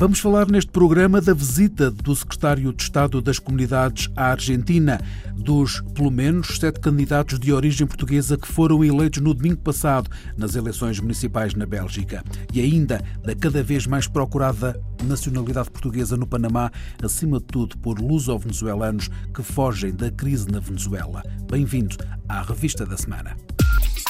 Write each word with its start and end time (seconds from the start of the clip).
Vamos 0.00 0.18
falar 0.18 0.50
neste 0.50 0.70
programa 0.70 1.20
da 1.20 1.34
visita 1.34 1.90
do 1.90 2.16
secretário 2.16 2.72
de 2.72 2.82
Estado 2.84 3.20
das 3.20 3.38
Comunidades 3.38 4.08
à 4.16 4.30
Argentina, 4.30 4.98
dos 5.36 5.82
pelo 5.94 6.10
menos 6.10 6.56
sete 6.58 6.80
candidatos 6.80 7.38
de 7.38 7.52
origem 7.52 7.86
portuguesa 7.86 8.38
que 8.38 8.48
foram 8.48 8.82
eleitos 8.82 9.20
no 9.20 9.34
domingo 9.34 9.58
passado 9.58 10.08
nas 10.38 10.54
eleições 10.54 10.98
municipais 10.98 11.52
na 11.52 11.66
Bélgica, 11.66 12.24
e 12.50 12.62
ainda 12.62 13.04
da 13.22 13.34
cada 13.34 13.62
vez 13.62 13.86
mais 13.86 14.08
procurada 14.08 14.74
nacionalidade 15.04 15.70
portuguesa 15.70 16.16
no 16.16 16.26
Panamá, 16.26 16.70
acima 17.02 17.38
de 17.38 17.44
tudo 17.44 17.76
por 17.76 18.00
luso-venezuelanos 18.00 19.10
que 19.34 19.42
fogem 19.42 19.94
da 19.94 20.10
crise 20.10 20.50
na 20.50 20.60
Venezuela. 20.60 21.22
Bem-vindo 21.50 21.98
à 22.26 22.40
Revista 22.40 22.86
da 22.86 22.96
Semana. 22.96 23.36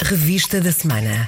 Revista 0.04 0.60
da 0.60 0.70
Semana. 0.70 1.26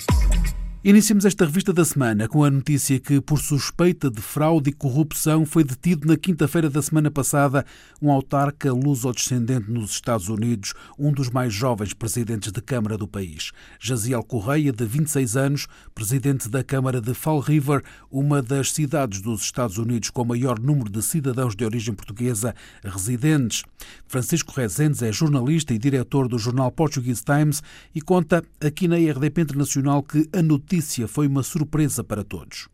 Iniciamos 0.85 1.25
esta 1.25 1.45
revista 1.45 1.73
da 1.73 1.85
semana 1.85 2.27
com 2.27 2.43
a 2.43 2.51
notícia 2.51 2.99
que, 2.99 3.21
por 3.21 3.39
suspeita 3.39 4.11
de 4.11 4.21
fraude 4.21 4.71
e 4.71 4.73
corrupção, 4.73 5.47
foi 5.47 5.63
detido 5.63 6.09
na 6.09 6.17
quinta-feira 6.17 6.69
da 6.69 6.83
semana 6.83 7.09
passada 7.09 7.65
um 8.01 8.11
autarca 8.11 8.73
luso-descendente 8.73 9.71
nos 9.71 9.93
Estados 9.93 10.29
Unidos, 10.29 10.75
um 10.99 11.13
dos 11.13 11.31
mais 11.31 11.55
jovens 11.55 11.95
presidentes 11.95 12.51
de 12.51 12.61
Câmara 12.61 12.99
do 12.99 13.07
país. 13.07 13.53
Jaziel 13.79 14.25
Correia, 14.25 14.73
de 14.73 14.85
26 14.85 15.37
anos, 15.37 15.69
presidente 15.95 16.49
da 16.49 16.65
Câmara 16.65 17.01
de 17.01 17.15
Fall 17.15 17.39
River, 17.39 17.85
uma 18.11 18.43
das 18.43 18.73
cidades 18.73 19.21
dos 19.21 19.43
Estados 19.43 19.79
Unidos 19.79 20.11
com 20.11 20.25
maior 20.25 20.59
número 20.59 20.91
de 20.91 21.01
cidadãos 21.01 21.55
de 21.55 21.65
origem 21.65 21.95
portuguesa 21.95 22.57
residentes. 22.83 23.63
Francisco 24.09 24.53
Rezendes 24.53 25.01
é 25.01 25.13
jornalista 25.13 25.73
e 25.73 25.79
diretor 25.79 26.27
do 26.27 26.41
jornal 26.41 26.73
Portuguese 26.73 27.23
Times 27.23 27.63
e 27.95 28.01
conta 28.01 28.43
aqui 28.61 28.89
na 28.89 28.97
RDP 28.97 29.43
Internacional 29.43 30.03
que 30.03 30.29
a 30.33 30.43
notícia 30.73 31.07
foi 31.07 31.27
uma 31.27 31.43
surpresa 31.43 32.03
para 32.03 32.25
todos 32.25 32.67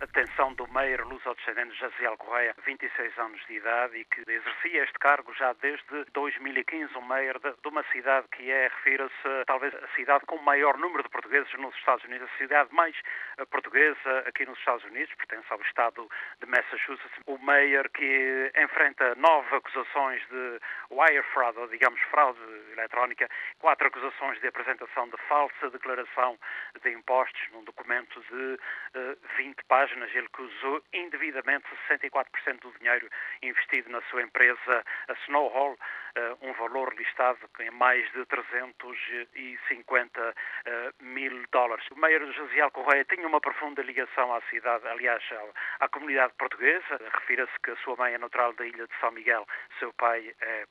a 0.00 0.06
detenção 0.06 0.54
do 0.54 0.66
Meyer 0.68 1.04
luso-descendente 1.04 1.76
Jaziel 1.76 2.16
Correia, 2.16 2.54
26 2.64 3.18
anos 3.18 3.40
de 3.48 3.54
idade, 3.54 3.96
e 3.98 4.04
que 4.04 4.20
exercia 4.20 4.84
este 4.84 4.98
cargo 5.00 5.34
já 5.34 5.52
desde 5.54 6.04
2015, 6.12 6.96
o 6.96 7.02
Meyer 7.02 7.36
de, 7.40 7.52
de 7.60 7.68
uma 7.68 7.82
cidade 7.90 8.28
que 8.28 8.48
é, 8.48 8.68
refira-se, 8.68 9.44
talvez 9.46 9.74
a 9.74 9.88
cidade 9.96 10.24
com 10.26 10.36
o 10.36 10.42
maior 10.42 10.78
número 10.78 11.02
de 11.02 11.08
portugueses 11.08 11.52
nos 11.54 11.74
Estados 11.74 12.04
Unidos, 12.04 12.28
a 12.32 12.38
cidade 12.38 12.72
mais 12.72 12.94
eh, 13.38 13.44
portuguesa 13.46 14.24
aqui 14.26 14.46
nos 14.46 14.56
Estados 14.58 14.84
Unidos, 14.84 15.12
pertence 15.16 15.46
ao 15.50 15.60
estado 15.62 16.08
de 16.40 16.46
Massachusetts. 16.46 17.18
O 17.26 17.38
Meyer 17.38 17.90
que 17.90 18.52
enfrenta 18.56 19.16
nove 19.16 19.56
acusações 19.56 20.22
de 20.28 20.60
wire 20.92 21.24
fraud, 21.34 21.58
ou 21.58 21.66
digamos 21.66 22.00
fraude 22.02 22.40
eletrónica, 22.72 23.28
quatro 23.58 23.88
acusações 23.88 24.40
de 24.40 24.46
apresentação 24.46 25.08
de 25.08 25.16
falsa 25.28 25.70
declaração 25.70 26.38
de 26.82 26.90
impostos 26.92 27.40
num 27.52 27.64
documento 27.64 28.20
de 28.30 28.58
eh, 28.94 29.07
20 29.36 29.64
páginas 29.68 30.14
ele 30.14 30.28
que 30.28 30.42
usou 30.42 30.82
indevidamente 30.92 31.64
64% 31.88 32.60
do 32.60 32.72
dinheiro 32.78 33.08
investido 33.42 33.90
na 33.90 34.00
sua 34.02 34.22
empresa, 34.22 34.84
a 35.08 35.12
Snowhall, 35.24 35.76
eh, 36.07 36.07
um 36.42 36.52
valor 36.52 36.94
listado 36.94 37.38
em 37.60 37.70
mais 37.70 38.10
de 38.12 38.24
350 38.26 40.34
eh, 40.64 40.92
mil 41.00 41.44
dólares. 41.50 41.84
O 41.90 41.96
Meyer 41.96 42.24
Josiel 42.32 42.70
Correia 42.70 43.04
tinha 43.04 43.26
uma 43.26 43.40
profunda 43.40 43.82
ligação 43.82 44.34
à 44.34 44.40
cidade, 44.42 44.86
aliás, 44.86 45.22
à 45.80 45.88
comunidade 45.88 46.32
portuguesa. 46.38 46.98
Refira-se 47.14 47.52
que 47.62 47.70
a 47.70 47.76
sua 47.76 47.96
mãe 47.96 48.14
é 48.14 48.18
natural 48.18 48.52
da 48.54 48.66
ilha 48.66 48.86
de 48.86 49.00
São 49.00 49.10
Miguel, 49.10 49.46
seu 49.78 49.92
pai 49.94 50.34
é 50.40 50.66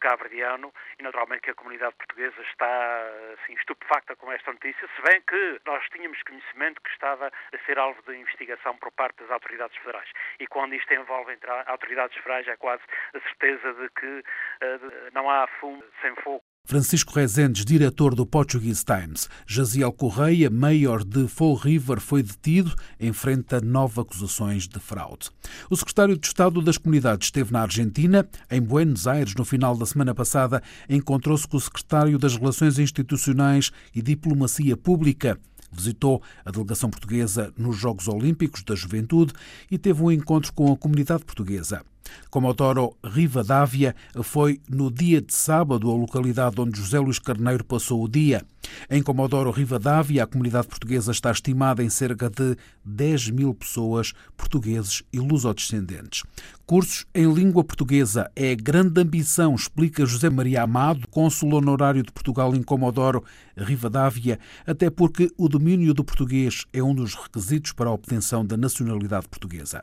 cabo-verdiano 0.00 0.72
e, 0.98 1.02
naturalmente, 1.02 1.42
que 1.42 1.50
a 1.50 1.54
comunidade 1.54 1.94
portuguesa 1.96 2.40
está 2.42 3.10
assim, 3.34 3.54
estupefacta 3.54 4.16
com 4.16 4.30
esta 4.32 4.52
notícia, 4.52 4.88
se 4.94 5.02
bem 5.02 5.20
que 5.22 5.60
nós 5.64 5.82
tínhamos 5.90 6.22
conhecimento 6.22 6.80
que 6.82 6.90
estava 6.90 7.28
a 7.28 7.58
ser 7.66 7.78
alvo 7.78 8.00
de 8.02 8.16
investigação 8.16 8.76
por 8.76 8.90
parte 8.92 9.22
das 9.22 9.30
autoridades 9.30 9.76
federais. 9.78 10.10
E 10.38 10.46
quando 10.46 10.74
isto 10.74 10.92
envolve 10.92 11.32
entre 11.32 11.50
autoridades 11.66 12.16
federais, 12.18 12.46
é 12.48 12.56
quase 12.56 12.82
a 13.14 13.20
certeza 13.20 13.72
de 13.74 13.88
que 13.90 14.06
uh, 14.06 14.89
não 15.14 15.28
há 15.28 15.46
fumo 15.60 15.82
sem 16.00 16.14
fogo. 16.22 16.42
Francisco 16.64 17.12
Rezendes, 17.12 17.64
diretor 17.64 18.14
do 18.14 18.24
Portuguese 18.24 18.84
Times. 18.84 19.28
Jaziel 19.44 19.92
Correia, 19.92 20.48
mayor 20.48 21.02
de 21.02 21.26
Fall 21.26 21.54
River, 21.54 21.98
foi 21.98 22.22
detido, 22.22 22.72
enfrenta 23.00 23.60
nove 23.60 24.00
acusações 24.00 24.68
de 24.68 24.78
fraude. 24.78 25.30
O 25.68 25.76
secretário 25.76 26.16
de 26.16 26.26
Estado 26.26 26.62
das 26.62 26.78
Comunidades 26.78 27.26
esteve 27.26 27.52
na 27.52 27.62
Argentina. 27.62 28.28
Em 28.48 28.60
Buenos 28.60 29.08
Aires, 29.08 29.34
no 29.34 29.44
final 29.44 29.76
da 29.76 29.84
semana 29.84 30.14
passada, 30.14 30.62
encontrou-se 30.88 31.48
com 31.48 31.56
o 31.56 31.60
secretário 31.60 32.18
das 32.18 32.36
Relações 32.36 32.78
Institucionais 32.78 33.72
e 33.92 34.00
Diplomacia 34.00 34.76
Pública, 34.76 35.40
visitou 35.72 36.22
a 36.44 36.50
delegação 36.50 36.88
portuguesa 36.88 37.52
nos 37.56 37.76
Jogos 37.76 38.06
Olímpicos 38.06 38.62
da 38.62 38.76
Juventude 38.76 39.32
e 39.70 39.76
teve 39.76 40.02
um 40.02 40.12
encontro 40.12 40.52
com 40.52 40.72
a 40.72 40.76
comunidade 40.76 41.24
portuguesa. 41.24 41.82
Comodoro 42.30 42.96
Rivadavia 43.04 43.94
foi 44.22 44.60
no 44.68 44.90
dia 44.90 45.20
de 45.20 45.34
sábado 45.34 45.90
a 45.90 45.94
localidade 45.94 46.60
onde 46.60 46.78
José 46.78 46.98
Luís 46.98 47.18
Carneiro 47.18 47.64
passou 47.64 48.02
o 48.04 48.08
dia. 48.08 48.44
Em 48.88 49.02
Comodoro 49.02 49.50
Rivadavia, 49.50 50.24
a 50.24 50.26
comunidade 50.26 50.68
portuguesa 50.68 51.12
está 51.12 51.30
estimada 51.30 51.82
em 51.82 51.88
cerca 51.88 52.28
de 52.28 52.56
10 52.84 53.30
mil 53.30 53.54
pessoas, 53.54 54.12
portugueses 54.36 55.02
e 55.12 55.18
lusodescendentes. 55.18 56.22
Cursos 56.66 57.04
em 57.12 57.32
língua 57.32 57.64
portuguesa 57.64 58.30
é 58.36 58.54
grande 58.54 59.00
ambição, 59.00 59.54
explica 59.54 60.06
José 60.06 60.30
Maria 60.30 60.62
Amado, 60.62 61.08
cônsul 61.08 61.54
honorário 61.54 62.02
de 62.02 62.12
Portugal 62.12 62.54
em 62.54 62.62
Comodoro 62.62 63.24
Rivadavia, 63.56 64.38
até 64.66 64.88
porque 64.88 65.30
o 65.36 65.48
domínio 65.48 65.92
do 65.92 66.04
português 66.04 66.64
é 66.72 66.82
um 66.82 66.94
dos 66.94 67.14
requisitos 67.14 67.72
para 67.72 67.90
a 67.90 67.92
obtenção 67.92 68.44
da 68.44 68.56
nacionalidade 68.56 69.28
portuguesa 69.28 69.82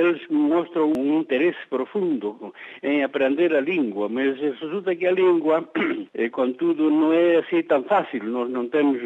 eles 0.00 0.20
mostram 0.28 0.92
um 0.96 1.20
interesse 1.20 1.58
profundo 1.68 2.52
em 2.82 3.04
aprender 3.04 3.54
a 3.54 3.60
língua, 3.60 4.08
mas 4.08 4.38
resulta 4.38 4.94
que 4.94 5.06
a 5.06 5.12
língua, 5.12 5.68
eh, 6.14 6.28
contudo, 6.28 6.90
não 6.90 7.12
é 7.12 7.36
assim 7.36 7.62
tão 7.62 7.82
fácil. 7.84 8.24
Nós 8.24 8.50
não 8.50 8.68
temos 8.68 9.00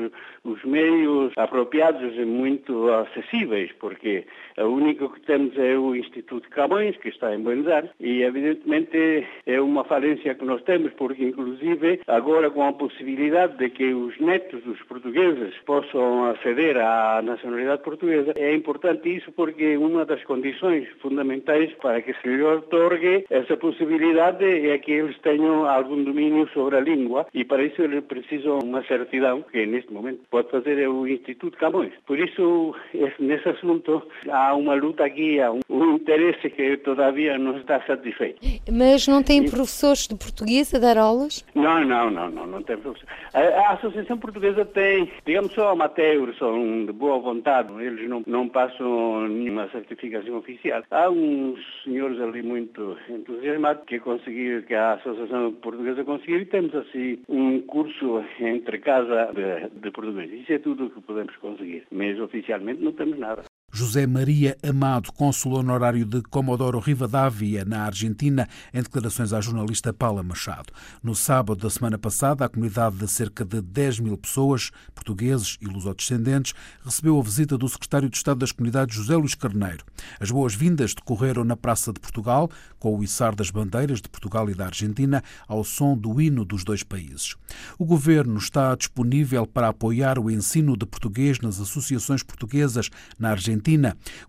os 0.45 0.63
meios 0.65 1.33
apropriados 1.37 2.15
e 2.17 2.25
muito 2.25 2.91
acessíveis, 2.93 3.71
porque 3.81 4.27
o 4.59 4.67
único 4.67 5.09
que 5.09 5.21
temos 5.23 5.57
é 5.57 5.77
o 5.77 5.97
Instituto 5.97 6.49
Camões, 6.51 6.97
que 6.99 7.09
está 7.09 7.35
em 7.35 7.41
Buenos 7.41 7.67
Aires, 7.67 7.91
e 7.99 8.23
evidentemente 8.23 9.27
é 9.47 9.61
uma 9.61 9.85
falência 9.85 10.35
que 10.35 10.45
nós 10.45 10.63
temos, 10.63 10.93
porque 10.93 11.25
inclusive 11.25 12.01
agora 12.07 12.51
com 12.51 12.63
a 12.63 12.73
possibilidade 12.73 13.57
de 13.57 13.71
que 13.71 13.93
os 13.93 14.19
netos 14.21 14.63
dos 14.63 14.81
portugueses 14.83 15.55
possam 15.65 16.27
aceder 16.27 16.77
à 16.77 17.23
nacionalidade 17.23 17.83
portuguesa, 17.83 18.33
é 18.37 18.55
importante 18.55 19.17
isso 19.17 19.33
porque 19.33 19.77
uma 19.77 20.05
das 20.05 20.23
condições 20.25 20.87
fundamentais 21.01 21.73
para 21.75 22.03
que 22.03 22.13
se 22.15 22.29
lhe 22.29 22.43
otorgue 22.43 23.25
essa 23.31 23.57
possibilidade 23.57 24.45
é 24.45 24.77
que 24.79 24.93
eles 24.93 25.19
tenham 25.21 25.67
algum 25.67 26.03
domínio 26.05 26.49
sobre 26.53 26.77
a 26.77 26.81
língua 26.81 27.27
e 27.33 27.45
para 27.45 27.63
isso 27.63 27.81
eles 27.83 28.05
precisam 28.05 28.59
uma 28.59 28.85
certidão 28.85 29.43
que 29.43 29.65
neste 29.65 29.93
momento 29.93 30.21
pode 30.35 30.51
fazer 30.51 30.81
é 30.81 30.89
o 30.89 31.07
Instituto 31.07 31.57
Camões. 31.57 31.93
Por 32.09 32.19
isso, 32.19 32.75
nesse 33.21 33.49
assunto, 33.49 34.03
há 34.29 34.53
uma 34.57 34.75
luta 34.75 35.05
aqui, 35.05 35.41
há 35.41 35.53
um, 35.53 35.95
interesse 35.95 36.51
que 36.51 36.77
todavia 36.79 37.39
não 37.39 37.57
está 37.59 37.81
satisfeito. 37.83 38.41
Mas 38.69 39.07
não 39.07 39.23
tem 39.23 39.49
professores 39.49 40.09
de 40.09 40.17
português 40.17 40.75
a 40.75 40.81
dar 40.81 40.99
aulas? 40.99 41.47
Não, 41.55 41.85
não, 41.85 42.11
não, 42.11 42.29
não, 42.31 42.47
não 42.49 42.63
tem 42.65 42.77
professores. 42.77 43.15
A, 43.33 43.39
a 43.39 43.73
Associação 43.75 44.19
Portuguesa 44.19 44.65
tem, 44.65 45.09
digamos, 45.25 45.53
só 45.53 45.71
amateurs, 45.71 46.37
são 46.37 46.85
de 46.85 46.93
boa 46.93 47.21
vontade, 47.21 47.73
eles 47.81 48.09
não, 48.09 48.25
não 48.27 48.49
passam 48.49 49.29
nenhuma 49.29 49.69
certificação 49.69 50.39
oficial. 50.39 50.83
Há 50.91 51.09
uns 51.11 51.61
senhores 51.85 52.21
ali 52.21 52.43
muito 52.43 52.97
entusiasmados 53.09 53.85
que 53.87 54.01
conseguiram, 54.01 54.63
que 54.63 54.75
a 54.75 54.95
Associação 54.95 55.53
Portuguesa 55.53 56.03
conseguiu 56.03 56.41
e 56.41 56.47
temos 56.47 56.75
assim 56.75 57.21
um 57.29 57.61
curso 57.61 58.25
entre 58.41 58.79
casa 58.79 59.31
de, 59.33 59.81
de 59.81 59.91
português. 59.93 60.24
Isso 60.25 60.53
é 60.53 60.59
tudo 60.59 60.87
o 60.87 60.91
que 60.91 61.01
podemos 61.01 61.37
conseguir, 61.37 61.87
mas 61.91 62.19
oficialmente 62.19 62.83
não 62.83 62.93
temos 62.93 63.19
nada. 63.19 63.45
José 63.77 64.07
Maria 64.07 64.57
Amado, 64.63 65.11
cônsul 65.13 65.55
honorário 65.55 66.05
de 66.05 66.23
Comodoro 66.23 66.79
Rivadavia, 66.79 67.65
na 67.65 67.83
Argentina, 67.83 68.49
em 68.73 68.81
declarações 68.81 69.33
à 69.33 69.41
jornalista 69.41 69.93
Paula 69.93 70.23
Machado. 70.23 70.73
No 71.03 71.13
sábado 71.13 71.61
da 71.61 71.69
semana 71.69 71.99
passada, 71.99 72.45
a 72.45 72.49
comunidade 72.49 72.99
de 72.99 73.09
cerca 73.09 73.45
de 73.45 73.61
10 73.61 73.99
mil 73.99 74.17
pessoas, 74.17 74.71
portugueses 74.95 75.59
e 75.61 75.67
lusodescendentes, 75.67 76.55
recebeu 76.85 77.19
a 77.19 77.23
visita 77.25 77.59
do 77.59 77.69
secretário 77.69 78.09
de 78.09 78.17
Estado 78.17 78.39
das 78.39 78.53
Comunidades, 78.53 78.95
José 78.95 79.17
Luís 79.17 79.35
Carneiro. 79.35 79.85
As 80.21 80.31
boas-vindas 80.31 80.95
decorreram 80.95 81.43
na 81.43 81.57
Praça 81.57 81.93
de 81.93 81.99
Portugal, 81.99 82.49
com 82.79 82.97
o 82.97 83.03
içar 83.03 83.35
das 83.35 83.51
bandeiras 83.51 84.01
de 84.01 84.09
Portugal 84.09 84.49
e 84.49 84.55
da 84.55 84.67
Argentina, 84.67 85.21
ao 85.49 85.65
som 85.65 85.99
do 85.99 86.21
hino 86.21 86.45
dos 86.45 86.63
dois 86.63 86.85
países. 86.85 87.35
O 87.77 87.85
governo 87.85 88.39
está 88.39 88.73
disponível 88.77 89.49
para 89.49 89.67
apoiar 89.67 90.17
o 90.17 90.31
ensino 90.31 90.77
de 90.77 90.87
português 90.87 91.41
nas 91.41 91.59
associações 91.59 92.23
portuguesas 92.23 92.89
na 93.19 93.31
Argentina. 93.31 93.64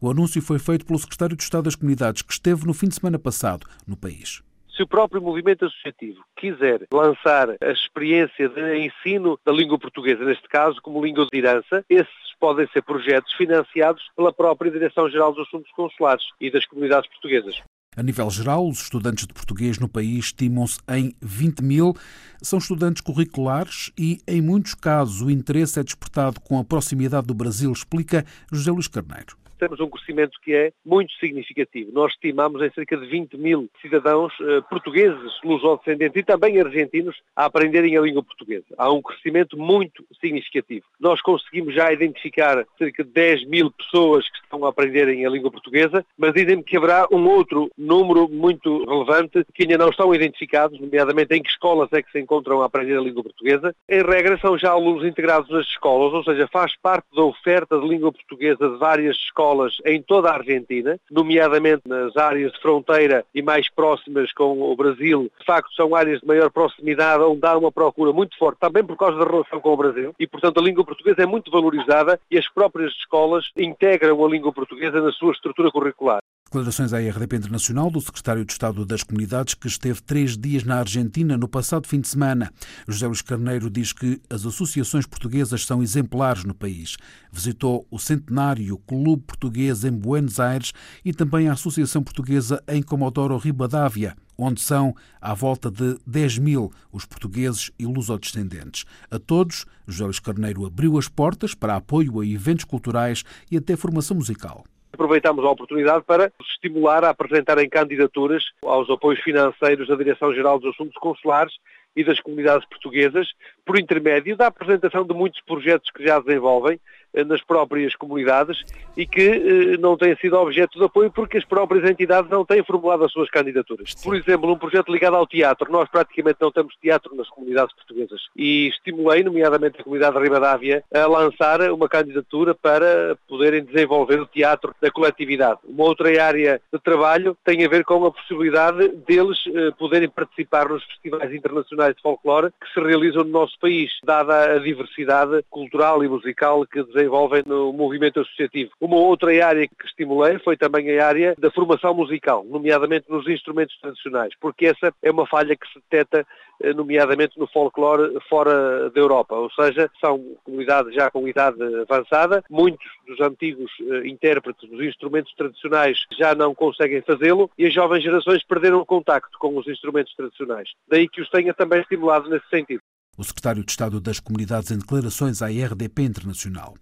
O 0.02 0.10
anúncio 0.10 0.42
foi 0.42 0.60
feito 0.60 0.86
pelo 0.86 1.00
secretário 1.00 1.36
de 1.36 1.44
Estado 1.44 1.66
das 1.66 1.76
Comunidades, 1.76 2.22
que 2.22 2.34
esteve 2.34 2.66
no 2.66 2.74
fim 2.74 2.88
de 2.88 2.96
semana 2.96 3.20
passado 3.20 3.68
no 3.88 3.98
país. 3.98 4.42
Se 4.76 4.84
o 4.84 4.88
próprio 4.88 5.22
movimento 5.22 5.66
associativo 5.66 6.22
quiser 6.36 6.86
lançar 6.92 7.50
a 7.62 7.72
experiência 7.72 8.50
de 8.50 8.86
ensino 8.86 9.40
da 9.46 9.52
língua 9.52 9.80
portuguesa, 9.80 10.26
neste 10.26 10.48
caso 10.50 10.82
como 10.82 11.04
língua 11.04 11.26
de 11.32 11.38
herança, 11.38 11.86
esses 11.90 12.26
podem 12.40 12.68
ser 12.68 12.82
projetos 12.84 13.34
financiados 13.34 14.04
pela 14.16 14.34
própria 14.34 14.70
Direção-Geral 14.70 15.34
dos 15.34 15.48
Assuntos 15.48 15.72
Consulares 15.72 16.26
e 16.40 16.52
das 16.52 16.66
Comunidades 16.66 17.10
Portuguesas. 17.10 17.62
A 17.96 18.04
nível 18.04 18.30
geral, 18.30 18.68
os 18.68 18.82
estudantes 18.82 19.26
de 19.26 19.34
português 19.34 19.80
no 19.80 19.88
país 19.88 20.26
estimam-se 20.26 20.80
em 20.90 21.16
20 21.22 21.62
mil. 21.62 21.96
São 22.42 22.60
estudantes 22.60 23.02
curriculares 23.02 23.92
e, 23.98 24.20
em 24.28 24.42
muitos 24.42 24.74
casos, 24.74 25.22
o 25.22 25.30
interesse 25.30 25.80
é 25.80 25.84
despertado 25.84 26.42
com 26.42 26.60
a 26.60 26.64
proximidade 26.64 27.28
do 27.28 27.34
Brasil, 27.34 27.72
explica 27.72 28.26
José 28.52 28.72
Luís 28.72 28.88
Carneiro 28.88 29.45
temos 29.66 29.80
um 29.80 29.90
crescimento 29.90 30.40
que 30.44 30.54
é 30.54 30.72
muito 30.86 31.12
significativo. 31.14 31.92
Nós 31.92 32.12
estimamos 32.14 32.62
em 32.62 32.70
cerca 32.72 32.96
de 32.96 33.08
20 33.08 33.36
mil 33.38 33.68
cidadãos 33.82 34.32
eh, 34.40 34.62
portugueses, 34.70 35.32
lusodescendentes 35.44 36.22
e 36.22 36.24
também 36.24 36.60
argentinos 36.60 37.16
a 37.36 37.46
aprenderem 37.46 37.98
a 37.98 38.02
língua 38.02 38.22
portuguesa. 38.22 38.66
Há 38.78 38.92
um 38.92 39.02
crescimento 39.02 39.58
muito 39.58 40.06
significativo. 40.22 40.86
Nós 41.00 41.20
conseguimos 41.22 41.74
já 41.74 41.92
identificar 41.92 42.64
cerca 42.78 43.04
de 43.04 43.10
10 43.10 43.48
mil 43.48 43.72
pessoas 43.72 44.30
que 44.30 44.38
estão 44.38 44.64
a 44.66 44.70
aprenderem 44.70 45.26
a 45.26 45.30
língua 45.30 45.50
portuguesa, 45.50 46.06
mas 46.16 46.34
dizem-me 46.34 46.64
que 46.64 46.78
haverá 46.78 47.08
um 47.12 47.28
outro 47.28 47.72
número 47.76 48.30
muito 48.30 48.86
relevante 48.86 49.44
que 49.52 49.64
ainda 49.64 49.80
não 49.80 49.90
estão 49.90 50.14
identificados, 50.14 50.80
nomeadamente 50.80 51.34
em 51.34 51.42
que 51.42 51.50
escolas 51.50 51.92
é 51.92 52.04
que 52.04 52.12
se 52.12 52.20
encontram 52.20 52.62
a 52.62 52.66
aprender 52.66 52.98
a 52.98 53.02
língua 53.02 53.24
portuguesa. 53.24 53.76
Em 53.90 54.04
regra, 54.04 54.38
são 54.38 54.58
já 54.60 54.70
alunos 54.70 55.04
integrados 55.04 55.50
nas 55.50 55.66
escolas, 55.66 56.14
ou 56.14 56.24
seja, 56.24 56.48
faz 56.52 56.76
parte 56.78 57.08
da 57.16 57.24
oferta 57.24 57.80
de 57.80 57.88
língua 57.88 58.12
portuguesa 58.12 58.70
de 58.70 58.78
várias 58.78 59.16
escolas 59.18 59.55
escolas 59.56 59.78
em 59.86 60.02
toda 60.02 60.30
a 60.30 60.36
Argentina, 60.36 61.00
nomeadamente 61.10 61.84
nas 61.88 62.16
áreas 62.18 62.52
de 62.52 62.60
fronteira 62.60 63.26
e 63.34 63.42
mais 63.42 63.70
próximas 63.70 64.32
com 64.34 64.62
o 64.62 64.76
Brasil. 64.76 65.32
De 65.40 65.46
facto, 65.46 65.74
são 65.74 65.96
áreas 65.96 66.20
de 66.20 66.28
maior 66.28 66.50
proximidade 66.52 67.24
onde 67.24 67.46
há 67.46 67.58
uma 67.58 67.72
procura 67.72 68.12
muito 68.12 68.38
forte, 68.38 68.60
também 68.60 68.84
por 68.84 68.98
causa 68.98 69.18
da 69.18 69.26
relação 69.26 69.60
com 69.60 69.74
o 69.74 69.78
Brasil. 69.78 70.14
E, 70.20 70.28
portanto, 70.28 70.60
a 70.60 70.64
língua 70.64 70.84
portuguesa 70.84 71.24
é 71.24 71.26
muito 71.26 71.50
valorizada 71.50 72.20
e 72.30 72.38
as 72.38 72.48
próprias 72.50 72.92
escolas 72.94 73.46
integram 73.58 74.24
a 74.24 74.30
língua 74.30 74.52
portuguesa 74.52 75.02
na 75.02 75.12
sua 75.12 75.32
estrutura 75.32 75.72
curricular. 75.72 76.20
Declarações 76.56 76.94
à 76.94 77.00
RDP 77.00 77.36
Internacional 77.36 77.92
do 77.92 78.00
secretário 78.00 78.46
de 78.46 78.54
Estado 78.54 78.86
das 78.86 79.04
Comunidades, 79.04 79.56
que 79.56 79.68
esteve 79.68 80.02
três 80.02 80.38
dias 80.38 80.64
na 80.64 80.80
Argentina 80.80 81.38
no 81.38 81.50
passado 81.50 81.86
fim 81.86 82.00
de 82.00 82.08
semana. 82.08 82.50
José 82.88 83.06
Luís 83.08 83.22
Carneiro 83.22 83.70
diz 83.70 83.92
que 83.92 84.22
as 84.30 84.46
associações 84.46 85.06
portuguesas 85.06 85.66
são 85.66 85.84
exemplares 85.84 86.46
no 86.46 86.54
país. 86.54 86.96
Visitou 87.30 87.86
o 87.92 88.00
Centenário 88.00 88.78
Clube 88.88 89.24
Português 89.24 89.84
em 89.84 89.92
Buenos 89.92 90.40
Aires 90.40 90.72
e 91.04 91.12
também 91.12 91.50
a 91.50 91.54
Associação 91.54 92.02
Portuguesa 92.02 92.64
em 92.70 92.82
Comodoro 92.82 93.36
Ribadávia 93.36 94.16
onde 94.38 94.62
são 94.62 94.94
à 95.22 95.34
volta 95.34 95.72
de 95.72 95.98
10 96.06 96.40
mil 96.40 96.72
os 96.92 97.06
portugueses 97.06 97.72
e 97.80 97.86
lusodescendentes. 97.86 98.84
A 99.10 99.18
todos, 99.18 99.66
José 99.88 100.04
Luís 100.04 100.20
Carneiro 100.20 100.66
abriu 100.66 100.98
as 100.98 101.08
portas 101.08 101.54
para 101.54 101.78
apoio 101.78 102.20
a 102.20 102.26
eventos 102.26 102.66
culturais 102.66 103.24
e 103.50 103.56
até 103.56 103.78
formação 103.78 104.18
musical. 104.18 104.66
Aproveitamos 104.96 105.44
a 105.44 105.50
oportunidade 105.50 106.06
para 106.06 106.32
estimular 106.40 107.04
a 107.04 107.10
apresentarem 107.10 107.68
candidaturas 107.68 108.46
aos 108.64 108.90
apoios 108.90 109.20
financeiros 109.20 109.90
da 109.90 109.96
Direção-Geral 109.96 110.58
dos 110.58 110.74
Assuntos 110.74 110.96
Consulares 110.96 111.54
e 111.98 112.02
das 112.02 112.22
comunidades 112.22 112.66
portuguesas, 112.70 113.28
por 113.66 113.78
intermédio 113.78 114.38
da 114.38 114.48
apresentação 114.48 115.06
de 115.06 115.14
muitos 115.14 115.42
projetos 115.42 115.92
que 115.92 116.02
já 116.02 116.18
desenvolvem 116.20 116.80
nas 117.24 117.42
próprias 117.42 117.96
comunidades 117.96 118.64
e 118.98 119.06
que 119.06 119.22
eh, 119.22 119.78
não 119.78 119.98
têm 119.98 120.16
sido 120.18 120.38
objeto 120.38 120.78
de 120.78 120.86
apoio 120.86 121.12
porque 121.12 121.38
as 121.38 121.46
próprias 121.46 121.90
entidades 121.90 122.30
não 122.30 122.46
têm 122.46 122.64
formulado 122.64 123.06
as 123.06 123.12
suas 123.12 123.30
candidaturas. 123.30 123.94
Por 124.04 124.16
exemplo, 124.16 124.52
um 124.52 124.58
projeto 124.58 124.92
ligado 124.92 125.16
ao 125.16 125.28
teatro. 125.28 125.72
Nós 125.72 125.90
praticamente 125.90 126.38
não 126.42 126.52
temos 126.52 126.76
teatro 126.82 127.16
nas 127.16 127.30
comunidades 127.30 127.74
portuguesas 127.76 128.22
e 128.36 128.68
estimulei, 128.68 129.24
nomeadamente 129.24 129.80
a 129.80 129.84
comunidade 129.84 130.16
de 130.18 130.24
Ribadávia, 130.24 130.84
a 130.94 131.06
lançar 131.06 131.62
uma 131.72 131.88
candidatura 131.88 132.54
para 132.54 133.18
poderem 133.28 133.64
desenvolver 133.64 134.20
o 134.20 134.26
teatro 134.26 134.76
da 134.82 134.92
coletividade. 134.92 135.60
Uma 135.66 135.86
outra 135.86 136.06
área 136.24 136.62
de 136.72 136.80
trabalho 136.80 137.38
tem 137.44 137.64
a 137.66 137.70
ver 137.70 137.84
com 137.84 138.06
a 138.06 138.12
possibilidade 138.12 138.90
deles 139.08 139.38
eh, 139.48 139.72
poderem 139.78 140.10
participar 140.10 140.70
nos 140.70 140.84
festivais 140.84 141.34
internacionais 141.34 141.96
de 141.96 142.02
folclore 142.02 142.52
que 142.62 142.74
se 142.74 142.86
realizam 142.86 143.24
no 143.24 143.32
nosso 143.32 143.58
país, 143.60 143.92
dada 144.04 144.56
a 144.56 144.60
diversidade 144.60 145.44
cultural 145.50 146.04
e 146.04 146.08
musical 146.08 146.66
que 146.66 146.84
desenvolvem 146.84 147.05
desenvolvem 147.06 147.44
no 147.46 147.72
movimento 147.72 148.20
associativo. 148.20 148.72
Uma 148.80 148.98
outra 148.98 149.32
área 149.46 149.68
que 149.68 149.86
estimulei 149.86 150.40
foi 150.40 150.58
também 150.58 150.98
a 150.98 151.08
área 151.08 151.36
da 151.38 151.52
formação 151.52 151.94
musical, 151.94 152.44
nomeadamente 152.44 153.06
nos 153.10 153.28
instrumentos 153.28 153.78
tradicionais, 153.80 154.34
porque 154.40 154.68
essa 154.68 154.94
é 155.02 155.12
uma 155.12 155.28
falha 155.28 155.56
que 155.56 155.68
se 155.68 155.80
detecta 155.90 156.26
eh, 156.62 156.74
nomeadamente 156.74 157.38
no 157.40 157.48
folclore 157.48 158.18
fora 158.30 158.90
da 158.90 159.00
Europa, 159.00 159.36
ou 159.36 159.50
seja, 159.52 159.90
são 160.00 160.20
comunidades 160.44 160.94
já 160.94 161.12
com 161.12 161.28
idade 161.28 161.58
avançada, 161.90 162.44
muitos 162.50 162.86
dos 163.08 163.20
antigos 163.22 163.72
eh, 163.82 164.08
intérpretes 164.08 164.70
dos 164.70 164.82
instrumentos 164.82 165.34
tradicionais 165.36 165.98
já 166.18 166.34
não 166.34 166.56
conseguem 166.56 167.02
fazê-lo 167.02 167.50
e 167.58 167.66
as 167.66 167.74
jovens 167.74 168.04
gerações 168.04 168.44
perderam 168.44 168.80
o 168.80 168.86
contacto 168.86 169.38
com 169.40 169.58
os 169.58 169.68
instrumentos 169.68 170.14
tradicionais. 170.16 170.70
Daí 170.88 171.08
que 171.08 171.22
os 171.22 171.30
tenha 171.30 171.54
também 171.54 171.82
estimulado 171.82 172.30
nesse 172.30 172.48
sentido. 172.50 172.82
O 173.18 173.24
secretário 173.24 173.64
de 173.64 173.72
Estado 173.72 174.02
das 174.02 174.20
Comunidades 174.20 174.72
em 174.72 174.78
declarações 174.78 175.42
à 175.42 175.48
RDP 175.48 176.04
Internacional. 176.04 176.74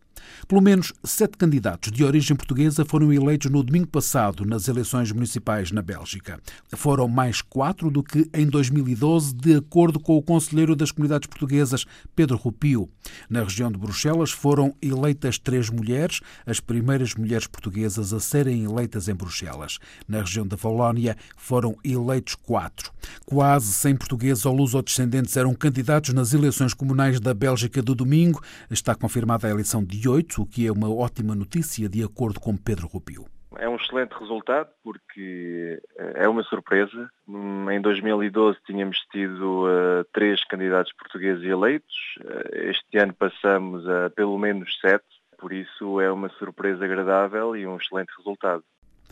Pelo 0.48 0.62
menos 0.62 0.94
sete 1.04 1.38
candidatos 1.38 1.92
de 1.92 2.04
origem 2.04 2.36
portuguesa 2.36 2.86
foram 2.86 3.12
eleitos 3.12 3.50
no 3.52 3.64
domingo 3.64 3.88
passado 3.88 4.46
nas 4.46 4.68
eleições 4.68 5.12
municipais 5.12 5.72
na 5.72 5.82
Bélgica. 5.82 6.40
Foram 6.76 7.08
mais 7.08 7.42
quatro 7.42 7.90
do 7.90 8.04
que 8.04 8.30
em 8.34 8.46
2012, 8.46 9.34
de 9.34 9.56
acordo 9.56 10.00
com 10.00 10.18
o 10.18 10.22
conselheiro 10.22 10.76
das 10.76 10.92
comunidades 10.92 11.28
portuguesas, 11.28 11.86
Pedro 12.16 12.38
Rupio. 12.38 12.90
Na 13.30 13.44
região 13.44 13.72
de 13.72 13.78
Bruxelas 13.78 14.32
foram 14.32 14.76
eleitas 14.82 15.38
três 15.38 15.70
mulheres, 15.70 16.22
as 16.46 16.60
primeiras 16.60 17.16
mulheres 17.16 17.48
portuguesas 17.48 18.14
a 18.14 18.20
serem 18.20 18.64
eleitas 18.64 19.08
em 19.08 19.16
Bruxelas. 19.16 19.80
Na 20.08 20.20
região 20.20 20.46
da 20.46 20.56
Valónia 20.56 21.18
foram 21.36 21.76
eleitos 21.84 22.36
quatro. 22.36 22.92
Quase 23.26 23.74
100 23.74 23.96
portugueses 23.98 24.46
ou 24.46 24.56
luso-descendentes 24.56 25.36
eram 25.38 25.54
candidatos 25.54 26.14
nas 26.14 26.34
eleições 26.34 26.74
comunais 26.74 27.20
da 27.20 27.34
Bélgica 27.34 27.82
do 27.82 27.96
domingo. 27.96 28.42
Está 28.70 28.96
confirmada 28.96 29.48
a 29.48 29.52
eleição 29.52 29.84
de 29.84 29.98
2018, 30.14 30.42
o 30.42 30.46
que 30.46 30.68
é 30.68 30.72
uma 30.72 30.94
ótima 30.94 31.34
notícia, 31.34 31.90
de 31.90 32.04
acordo 32.04 32.40
com 32.40 32.56
Pedro 32.56 32.88
Rubio. 32.88 33.26
É 33.58 33.68
um 33.68 33.76
excelente 33.76 34.12
resultado 34.14 34.70
porque 34.84 35.82
eh, 35.98 36.14
é 36.16 36.30
uma 36.30 36.44
surpresa. 36.44 37.10
Hum, 37.28 37.70
em 37.70 37.82
2012 37.82 38.60
tínhamos 38.66 38.98
tido 39.12 39.66
uh, 39.66 40.04
três 40.12 40.44
candidatos 40.46 40.92
portugueses 40.94 41.44
eleitos. 41.44 41.96
Uh, 42.20 42.70
este 42.70 42.98
ano 42.98 43.14
passamos 43.14 43.88
a 43.88 44.10
pelo 44.10 44.38
menos 44.38 44.76
sete. 44.80 45.06
Por 45.38 45.54
isso 45.54 46.00
é 46.00 46.12
uma 46.12 46.30
surpresa 46.30 46.86
agradável 46.86 47.56
e 47.56 47.68
um 47.68 47.78
excelente 47.78 48.12
resultado. 48.18 48.64